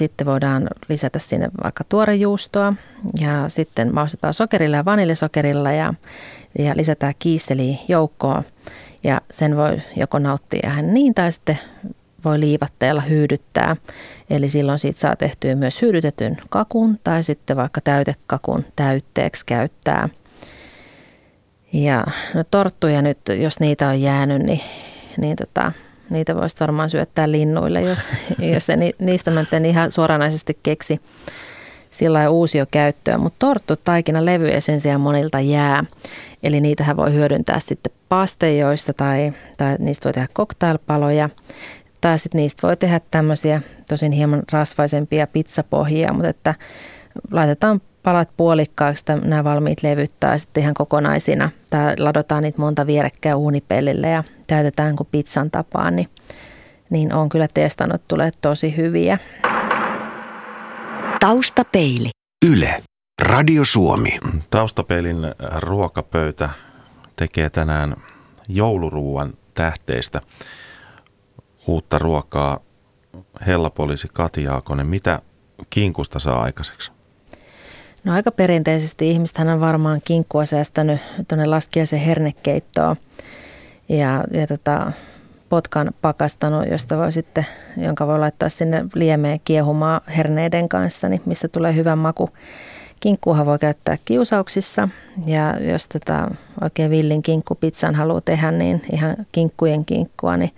sitten 0.00 0.26
voidaan 0.26 0.68
lisätä 0.88 1.18
sinne 1.18 1.48
vaikka 1.62 1.84
tuorejuustoa 1.84 2.72
ja 3.20 3.48
sitten 3.48 3.94
maustetaan 3.94 4.34
sokerilla 4.34 4.76
ja 4.76 4.84
vaniljasokerilla 4.84 5.72
ja, 5.72 5.94
ja 6.58 6.72
lisätään 6.76 7.14
kiisseliä 7.18 7.78
joukkoon. 7.88 8.42
Ja 9.04 9.20
sen 9.30 9.56
voi 9.56 9.80
joko 9.96 10.18
nauttia 10.18 10.70
ihan 10.72 10.94
niin 10.94 11.14
tai 11.14 11.32
sitten 11.32 11.58
voi 12.24 12.40
liivatteella 12.40 13.00
hyydyttää. 13.00 13.76
Eli 14.30 14.48
silloin 14.48 14.78
siitä 14.78 15.00
saa 15.00 15.16
tehtyä 15.16 15.54
myös 15.54 15.82
hyydytetyn 15.82 16.36
kakun 16.50 16.98
tai 17.04 17.22
sitten 17.22 17.56
vaikka 17.56 17.80
täytekakun 17.80 18.64
täytteeksi 18.76 19.46
käyttää. 19.46 20.08
Ja 21.72 22.06
no 22.34 22.44
torttuja 22.50 23.02
nyt, 23.02 23.18
jos 23.40 23.60
niitä 23.60 23.88
on 23.88 24.02
jäänyt, 24.02 24.42
niin, 24.42 24.60
niin 25.16 25.36
tota, 25.36 25.72
Niitä 26.10 26.36
voisi 26.36 26.56
varmaan 26.60 26.90
syöttää 26.90 27.30
linnuille, 27.30 27.82
jos, 27.82 27.98
jos 28.54 28.66
se 28.66 28.76
niistä 28.98 29.30
mä 29.30 29.44
en 29.52 29.64
ihan 29.64 29.90
suoranaisesti 29.92 30.58
keksi 30.62 31.00
sillä 31.90 32.30
uusia 32.30 32.66
käyttöä. 32.66 33.18
Mutta 33.18 33.36
torttu 33.38 33.76
taikina 33.76 34.24
levyjä 34.24 34.60
sen 34.60 34.80
sijaan 34.80 35.00
monilta 35.00 35.40
jää. 35.40 35.84
Eli 36.42 36.60
niitähän 36.60 36.96
voi 36.96 37.12
hyödyntää 37.12 37.58
sitten 37.58 37.92
pastejoissa 38.08 38.92
tai, 38.92 39.32
tai 39.56 39.76
niistä 39.78 40.04
voi 40.04 40.12
tehdä 40.12 40.28
cocktailpaloja. 40.34 41.28
Tai 42.00 42.18
sitten 42.18 42.38
niistä 42.38 42.66
voi 42.66 42.76
tehdä 42.76 43.00
tämmöisiä 43.10 43.62
tosin 43.88 44.12
hieman 44.12 44.42
rasvaisempia 44.52 45.26
pizzapohjia, 45.26 46.12
mutta 46.12 46.28
että 46.28 46.54
laitetaan 47.30 47.80
palat 48.02 48.28
puolikkaaksi, 48.36 49.04
nämä 49.24 49.44
valmiit 49.44 49.82
levyttää 49.82 50.38
sitten 50.38 50.62
ihan 50.62 50.74
kokonaisina. 50.74 51.50
Tai 51.70 51.94
ladotaan 51.98 52.42
niitä 52.42 52.60
monta 52.60 52.86
vierekkäin 52.86 53.36
uunipellille 53.36 54.08
ja 54.08 54.24
täytetään 54.50 54.96
kuin 54.96 55.08
pizzan 55.10 55.50
tapaan, 55.50 55.96
niin, 55.96 56.08
niin 56.90 57.12
on 57.12 57.28
kyllä 57.28 57.48
testannut, 57.54 58.08
tulee 58.08 58.30
tosi 58.40 58.76
hyviä. 58.76 59.18
Taustapeili. 61.20 62.10
Yle. 62.46 62.82
Radio 63.22 63.64
Suomi. 63.64 64.18
Taustapeilin 64.50 65.16
ruokapöytä 65.56 66.50
tekee 67.16 67.50
tänään 67.50 67.96
jouluruuan 68.48 69.34
tähteistä 69.54 70.20
uutta 71.66 71.98
ruokaa. 71.98 72.60
Hellapoliisi 73.46 74.08
Kati 74.12 74.42
Jaakonen, 74.42 74.86
mitä 74.86 75.22
kinkusta 75.70 76.18
saa 76.18 76.42
aikaiseksi? 76.42 76.92
No 78.04 78.12
aika 78.12 78.30
perinteisesti 78.30 79.10
ihmistähän 79.10 79.54
on 79.54 79.60
varmaan 79.60 80.00
kinkkua 80.04 80.46
säästänyt 80.46 81.00
tuonne 81.28 81.46
laskiaisen 81.46 81.98
hernekeittoon 81.98 82.96
ja, 83.90 84.24
ja 84.30 84.46
tota, 84.46 84.92
potkan 85.48 85.90
pakastanut, 86.02 86.68
josta 86.70 86.98
voi 86.98 87.12
sitten, 87.12 87.46
jonka 87.76 88.06
voi 88.06 88.18
laittaa 88.18 88.48
sinne 88.48 88.84
liemeen 88.94 89.40
kiehumaan 89.44 90.00
herneiden 90.16 90.68
kanssa, 90.68 91.08
niin 91.08 91.22
mistä 91.26 91.48
tulee 91.48 91.74
hyvä 91.74 91.96
maku. 91.96 92.30
Kinkkuuhan 93.00 93.46
voi 93.46 93.58
käyttää 93.58 93.98
kiusauksissa 94.04 94.88
ja 95.26 95.60
jos 95.60 95.88
tota, 95.88 96.28
oikein 96.60 96.90
villin 96.90 97.22
kinkkupizzan 97.22 97.94
haluaa 97.94 98.20
tehdä, 98.20 98.50
niin 98.50 98.82
ihan 98.92 99.16
kinkkujen 99.32 99.84
kinkkua, 99.84 100.36
niin 100.36 100.50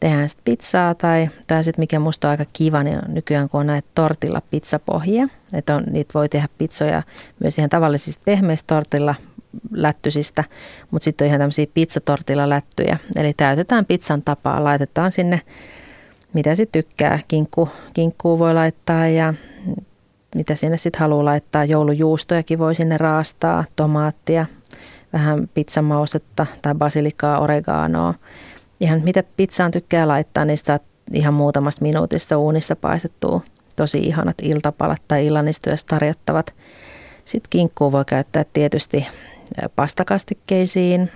tehdään 0.00 0.28
sitten 0.28 0.44
pizzaa 0.44 0.94
tai, 0.94 1.28
tai 1.46 1.64
sitten 1.64 1.82
mikä 1.82 1.98
musta 1.98 2.28
on 2.28 2.30
aika 2.30 2.44
kiva, 2.52 2.82
niin 2.82 2.96
on 2.96 3.14
nykyään 3.14 3.48
kun 3.48 3.60
on 3.60 3.66
näitä 3.66 3.88
tortilla 3.94 4.42
pizzapohjia, 4.50 5.28
että 5.52 5.76
on, 5.76 5.84
niitä 5.90 6.14
voi 6.14 6.28
tehdä 6.28 6.48
pizzoja 6.58 7.02
myös 7.40 7.58
ihan 7.58 7.70
tavallisista 7.70 8.22
pehmeistä 8.24 8.66
tortilla 8.66 9.14
lättysistä, 9.70 10.44
mutta 10.90 11.04
sitten 11.04 11.24
on 11.24 11.26
ihan 11.26 11.40
tämmöisiä 11.40 11.66
pizzatortilla 11.74 12.48
lättyjä. 12.48 12.98
Eli 13.16 13.32
täytetään 13.36 13.86
pizzan 13.86 14.22
tapaa, 14.22 14.64
laitetaan 14.64 15.10
sinne 15.10 15.40
mitä 16.32 16.54
sitten 16.54 16.82
tykkää. 16.82 17.18
Kinkku, 17.28 17.68
kinkkuu 17.94 18.38
voi 18.38 18.54
laittaa 18.54 19.08
ja 19.08 19.34
mitä 20.34 20.54
sinne 20.54 20.76
sitten 20.76 21.00
haluaa 21.00 21.24
laittaa. 21.24 21.64
Joulujuustojakin 21.64 22.58
voi 22.58 22.74
sinne 22.74 22.98
raastaa, 22.98 23.64
tomaattia, 23.76 24.46
vähän 25.12 25.48
pizzamausetta 25.54 26.46
tai 26.62 26.74
basilikaa, 26.74 27.38
oreganoa 27.38 28.14
ihan 28.80 29.00
mitä 29.04 29.22
pizzaan 29.36 29.70
tykkää 29.70 30.08
laittaa, 30.08 30.44
niin 30.44 30.58
saat 30.58 30.82
ihan 31.12 31.34
muutamassa 31.34 31.82
minuutissa 31.82 32.38
uunissa 32.38 32.76
paistettua 32.76 33.40
tosi 33.76 33.98
ihanat 33.98 34.36
iltapalat 34.42 35.02
tai 35.08 35.26
illanistyössä 35.26 35.86
tarjottavat. 35.86 36.54
Sitten 37.24 37.50
kinkkuu 37.50 37.92
voi 37.92 38.04
käyttää 38.04 38.44
tietysti 38.52 39.06
pastakastikkeisiin, 39.76 41.10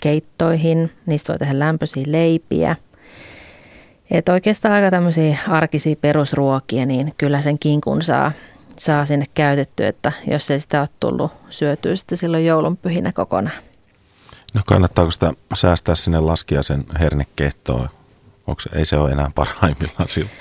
keittoihin, 0.00 0.92
niistä 1.06 1.32
voi 1.32 1.38
tehdä 1.38 1.58
lämpöisiä 1.58 2.04
leipiä. 2.06 2.76
Et 4.10 4.28
oikeastaan 4.28 4.74
aika 4.74 4.90
tämmöisiä 4.90 5.38
arkisia 5.48 5.96
perusruokia, 5.96 6.86
niin 6.86 7.14
kyllä 7.18 7.40
sen 7.40 7.58
kinkun 7.58 8.02
saa, 8.02 8.32
saa 8.78 9.04
sinne 9.04 9.24
käytettyä, 9.34 9.88
että 9.88 10.12
jos 10.30 10.50
ei 10.50 10.60
sitä 10.60 10.80
ole 10.80 10.88
tullut 11.00 11.32
syötyä 11.50 11.96
sitten 11.96 12.18
silloin 12.18 12.46
joulunpyhinä 12.46 13.12
kokonaan. 13.14 13.58
No 14.54 14.62
kannattaako 14.66 15.10
sitä 15.10 15.32
säästää 15.54 15.94
sinne 15.94 16.20
laskiaisen 16.20 16.84
hernekehtoon? 17.00 17.88
Onko, 18.46 18.62
ei 18.72 18.84
se 18.84 18.96
ole 18.96 19.10
enää 19.10 19.30
parhaimmillaan 19.34 20.08
silloin? 20.08 20.36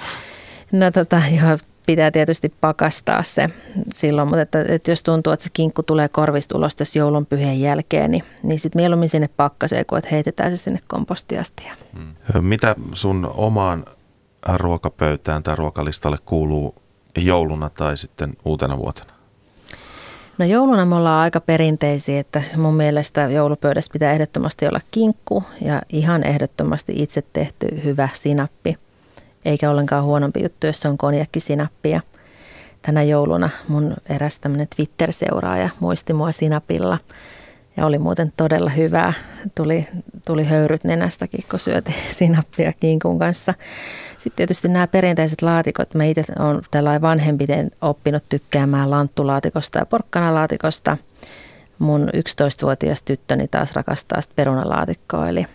No 0.71 0.91
tota, 0.91 1.21
joo, 1.41 1.57
pitää 1.85 2.11
tietysti 2.11 2.53
pakastaa 2.61 3.23
se 3.23 3.47
silloin, 3.93 4.27
mutta 4.27 4.41
että, 4.41 4.65
että 4.67 4.91
jos 4.91 5.03
tuntuu, 5.03 5.33
että 5.33 5.43
se 5.43 5.49
kinkku 5.53 5.83
tulee 5.83 6.09
korvista 6.09 6.57
ulos 6.57 6.75
tässä 6.75 6.99
joulunpyhien 6.99 7.61
jälkeen, 7.61 8.11
niin, 8.11 8.23
niin 8.43 8.59
sitten 8.59 8.79
mieluummin 8.79 9.09
sinne 9.09 9.29
pakkaseen, 9.37 9.85
kuin 9.85 9.97
että 9.97 10.09
heitetään 10.11 10.51
se 10.51 10.57
sinne 10.57 10.79
kompostiastia. 10.87 11.75
Hmm. 11.93 12.45
Mitä 12.45 12.75
sun 12.93 13.31
omaan 13.35 13.85
ruokapöytään 14.55 15.43
tai 15.43 15.55
ruokalistalle 15.55 16.17
kuuluu 16.25 16.75
jouluna 17.17 17.69
tai 17.69 17.97
sitten 17.97 18.33
uutena 18.45 18.77
vuotena? 18.77 19.13
No 20.37 20.45
jouluna 20.45 20.85
me 20.85 20.95
ollaan 20.95 21.21
aika 21.21 21.41
perinteisiä, 21.41 22.19
että 22.19 22.43
mun 22.57 22.73
mielestä 22.73 23.21
joulupöydässä 23.21 23.93
pitää 23.93 24.11
ehdottomasti 24.11 24.67
olla 24.67 24.79
kinkku 24.91 25.43
ja 25.61 25.81
ihan 25.89 26.23
ehdottomasti 26.23 26.93
itse 26.95 27.23
tehty 27.33 27.67
hyvä 27.83 28.09
sinappi. 28.13 28.77
Eikä 29.45 29.71
ollenkaan 29.71 30.03
huonompi 30.03 30.43
juttu, 30.43 30.67
jos 30.67 30.81
se 30.81 30.87
on 30.87 30.97
konjakkisinappia. 30.97 32.01
Tänä 32.81 33.03
jouluna 33.03 33.49
mun 33.67 33.93
eräs 34.09 34.39
tämmöinen 34.39 34.67
Twitter-seuraaja 34.75 35.69
muisti 35.79 36.13
mua 36.13 36.31
sinapilla– 36.31 36.97
ja 37.77 37.85
oli 37.85 37.97
muuten 37.97 38.33
todella 38.37 38.69
hyvää. 38.69 39.13
Tuli, 39.55 39.83
tuli 40.27 40.45
höyryt 40.45 40.83
nenästäkin, 40.83 41.43
kun 41.51 41.59
syötiin 41.59 41.95
sinappia 42.19 42.73
kinkun 42.73 43.19
kanssa. 43.19 43.53
Sitten 44.17 44.37
tietysti 44.37 44.67
nämä 44.67 44.87
perinteiset 44.87 45.41
laatikot. 45.41 45.93
Mä 45.93 46.03
itse 46.03 46.23
olen 46.39 46.61
tällainen 46.71 47.01
vanhempiten 47.01 47.71
oppinut 47.81 48.23
tykkäämään 48.29 48.91
lanttulaatikosta 48.91 49.79
ja 49.79 49.85
porkkanalaatikosta. 49.85 50.97
Mun 51.79 52.09
11-vuotias 52.15 53.01
tyttöni 53.01 53.47
taas 53.47 53.71
rakastaa 53.71 54.21
sitä 54.21 54.33
perunalaatikkoa, 54.35 55.29
eli, 55.29 55.45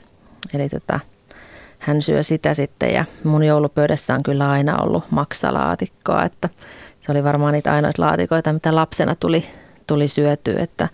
eli 0.54 0.68
tota, 0.68 1.00
hän 1.78 2.02
syö 2.02 2.22
sitä 2.22 2.54
sitten. 2.54 2.94
Ja 2.94 3.04
mun 3.24 3.44
joulupöydässä 3.44 4.14
on 4.14 4.22
kyllä 4.22 4.50
aina 4.50 4.82
ollut 4.82 5.04
maksalaatikkoa, 5.10 6.24
että 6.24 6.48
se 7.00 7.12
oli 7.12 7.24
varmaan 7.24 7.52
niitä 7.52 7.72
ainoita 7.72 8.02
laatikoita, 8.02 8.52
mitä 8.52 8.74
lapsena 8.74 9.14
tuli, 9.14 9.44
tuli 9.86 10.08
syötyä, 10.08 10.60
että 10.60 10.88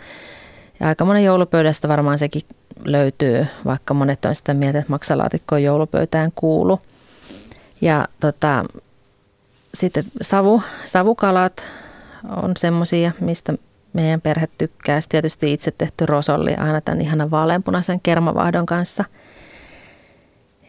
ja 0.80 0.88
aika 0.88 1.04
monen 1.04 1.24
joulupöydästä 1.24 1.88
varmaan 1.88 2.18
sekin 2.18 2.42
löytyy, 2.84 3.46
vaikka 3.64 3.94
monet 3.94 4.24
on 4.24 4.34
sitä 4.34 4.54
mieltä, 4.54 4.78
että 4.78 4.90
maksalaatikko 4.90 5.56
joulupöytään 5.56 6.32
kuulu. 6.34 6.80
Ja 7.80 8.08
tota, 8.20 8.64
sitten 9.74 10.04
savu, 10.20 10.62
savukalat 10.84 11.66
on 12.42 12.52
semmoisia, 12.56 13.12
mistä 13.20 13.54
meidän 13.92 14.20
perhe 14.20 14.48
tykkää. 14.58 15.00
Sitten 15.00 15.18
tietysti 15.18 15.52
itse 15.52 15.70
tehty 15.70 16.06
rosolli 16.06 16.54
aina 16.54 16.80
tämän 16.80 17.00
ihanan 17.00 17.30
vaaleanpunaisen 17.30 18.00
kermavahdon 18.00 18.66
kanssa. 18.66 19.04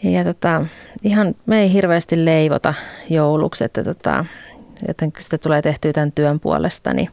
Ja 0.04 0.24
tota, 0.24 0.66
ihan 1.04 1.36
me 1.46 1.62
ei 1.62 1.74
hirveästi 1.74 2.26
leivota 2.26 2.74
jouluksi, 3.10 3.64
että 3.64 3.84
tota, 3.84 4.26
joten 4.88 5.12
kun 5.12 5.22
sitä 5.22 5.38
tulee 5.38 5.62
tehtyä 5.62 5.94
tämän 5.94 6.12
työn 6.12 6.40
puolesta, 6.40 6.94
niin, 6.94 7.10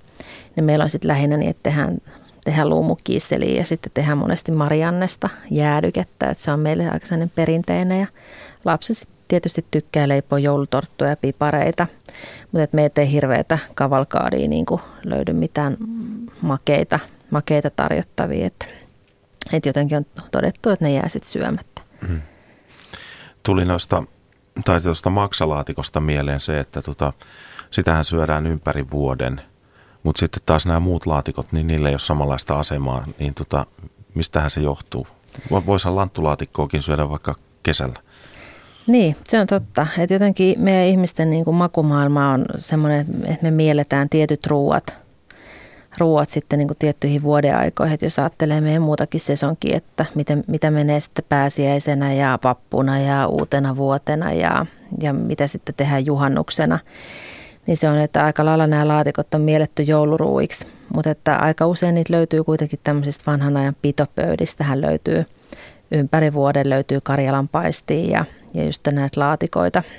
niin 0.56 0.64
meillä 0.64 0.82
on 0.82 0.90
sitten 0.90 1.08
lähinnä 1.08 1.36
niin, 1.36 1.50
että 1.50 1.62
tehdään 1.62 1.98
tehdään 2.44 2.68
luumukiisseliä 2.68 3.58
ja 3.58 3.64
sitten 3.64 3.92
tehdään 3.94 4.18
monesti 4.18 4.52
Mariannesta 4.52 5.28
jäädykettä, 5.50 6.30
että 6.30 6.44
se 6.44 6.52
on 6.52 6.60
meille 6.60 6.90
aika 6.90 7.06
perinteinen 7.34 8.00
ja 8.00 8.06
lapset 8.64 9.08
tietysti 9.28 9.64
tykkää 9.70 10.08
leipoa 10.08 10.38
joulutorttuja 10.38 11.10
ja 11.10 11.16
pipareita, 11.16 11.86
mutta 12.42 12.62
et 12.62 12.72
meitä 12.72 13.00
ei 13.00 13.12
hirveätä 13.12 13.58
kavalkaadia 13.74 14.48
niin 14.48 14.66
kuin 14.66 14.80
löydy 15.04 15.32
mitään 15.32 15.76
makeita, 16.42 16.98
makeita 17.30 17.70
tarjottavia, 17.70 18.46
että, 18.46 18.66
että 19.52 19.68
jotenkin 19.68 19.98
on 19.98 20.06
todettu, 20.30 20.70
että 20.70 20.84
ne 20.84 20.92
jää 20.92 21.08
sitten 21.08 21.32
syömättä. 21.32 21.82
Hmm. 22.06 22.20
Tuli 23.42 23.64
noista, 23.64 24.02
tai 24.64 24.80
tuosta 24.80 25.10
maksalaatikosta 25.10 26.00
mieleen 26.00 26.40
se, 26.40 26.60
että 26.60 26.82
tota, 26.82 27.12
sitähän 27.70 28.04
syödään 28.04 28.46
ympäri 28.46 28.90
vuoden– 28.90 29.40
mutta 30.02 30.20
sitten 30.20 30.42
taas 30.46 30.66
nämä 30.66 30.80
muut 30.80 31.06
laatikot, 31.06 31.52
niin 31.52 31.66
niillä 31.66 31.88
ei 31.88 31.92
ole 31.92 31.98
samanlaista 31.98 32.58
asemaa, 32.58 33.04
niin 33.18 33.34
tota, 33.34 33.66
mistähän 34.14 34.50
se 34.50 34.60
johtuu? 34.60 35.06
Voisihan 35.66 35.96
lanttulaatikkoakin 35.96 36.82
syödä 36.82 37.10
vaikka 37.10 37.34
kesällä. 37.62 37.98
Niin, 38.86 39.16
se 39.24 39.40
on 39.40 39.46
totta. 39.46 39.86
Että 39.98 40.14
jotenkin 40.14 40.60
meidän 40.60 40.86
ihmisten 40.86 41.30
niin 41.30 41.44
kuin 41.44 41.56
makumaailma 41.56 42.30
on 42.30 42.44
semmoinen, 42.56 43.06
että 43.24 43.42
me 43.42 43.50
mielletään 43.50 44.08
tietyt 44.08 44.46
ruuat, 44.46 44.96
ruuat 45.98 46.30
sitten 46.30 46.58
niin 46.58 46.68
kuin 46.68 46.78
tiettyihin 46.78 47.22
vuodeaikoihin. 47.22 47.94
Että 47.94 48.06
jos 48.06 48.18
ajattelee 48.18 48.60
meidän 48.60 48.82
muutakin 48.82 49.20
sesonkin, 49.20 49.74
että 49.74 50.06
miten, 50.14 50.44
mitä 50.46 50.70
menee 50.70 51.00
sitten 51.00 51.24
pääsiäisenä 51.28 52.12
ja 52.12 52.38
vappuna 52.44 52.98
ja 53.00 53.26
uutena 53.26 53.76
vuotena 53.76 54.32
ja, 54.32 54.66
ja 55.00 55.12
mitä 55.12 55.46
sitten 55.46 55.74
tehdään 55.74 56.06
juhannuksena, 56.06 56.78
niin 57.66 57.76
se 57.76 57.88
on, 57.88 57.98
että 57.98 58.24
aika 58.24 58.44
lailla 58.44 58.66
nämä 58.66 58.88
laatikot 58.88 59.34
on 59.34 59.40
mielletty 59.40 59.82
jouluruuiksi. 59.82 60.66
Mutta 60.94 61.10
että 61.10 61.36
aika 61.36 61.66
usein 61.66 61.94
niitä 61.94 62.12
löytyy 62.12 62.44
kuitenkin 62.44 62.80
tämmöisistä 62.84 63.30
vanhan 63.30 63.56
ajan 63.56 63.76
pitopöydistä. 63.82 64.64
Hän 64.64 64.80
löytyy 64.80 65.24
ympäri 65.90 66.32
vuoden 66.32 66.70
löytyy 66.70 67.00
Karjalan 67.00 67.48
paistia 67.48 68.10
ja, 68.10 68.24
ja 68.54 68.64
just 68.64 68.86
näitä 68.86 69.20
laatikoita– 69.20 69.82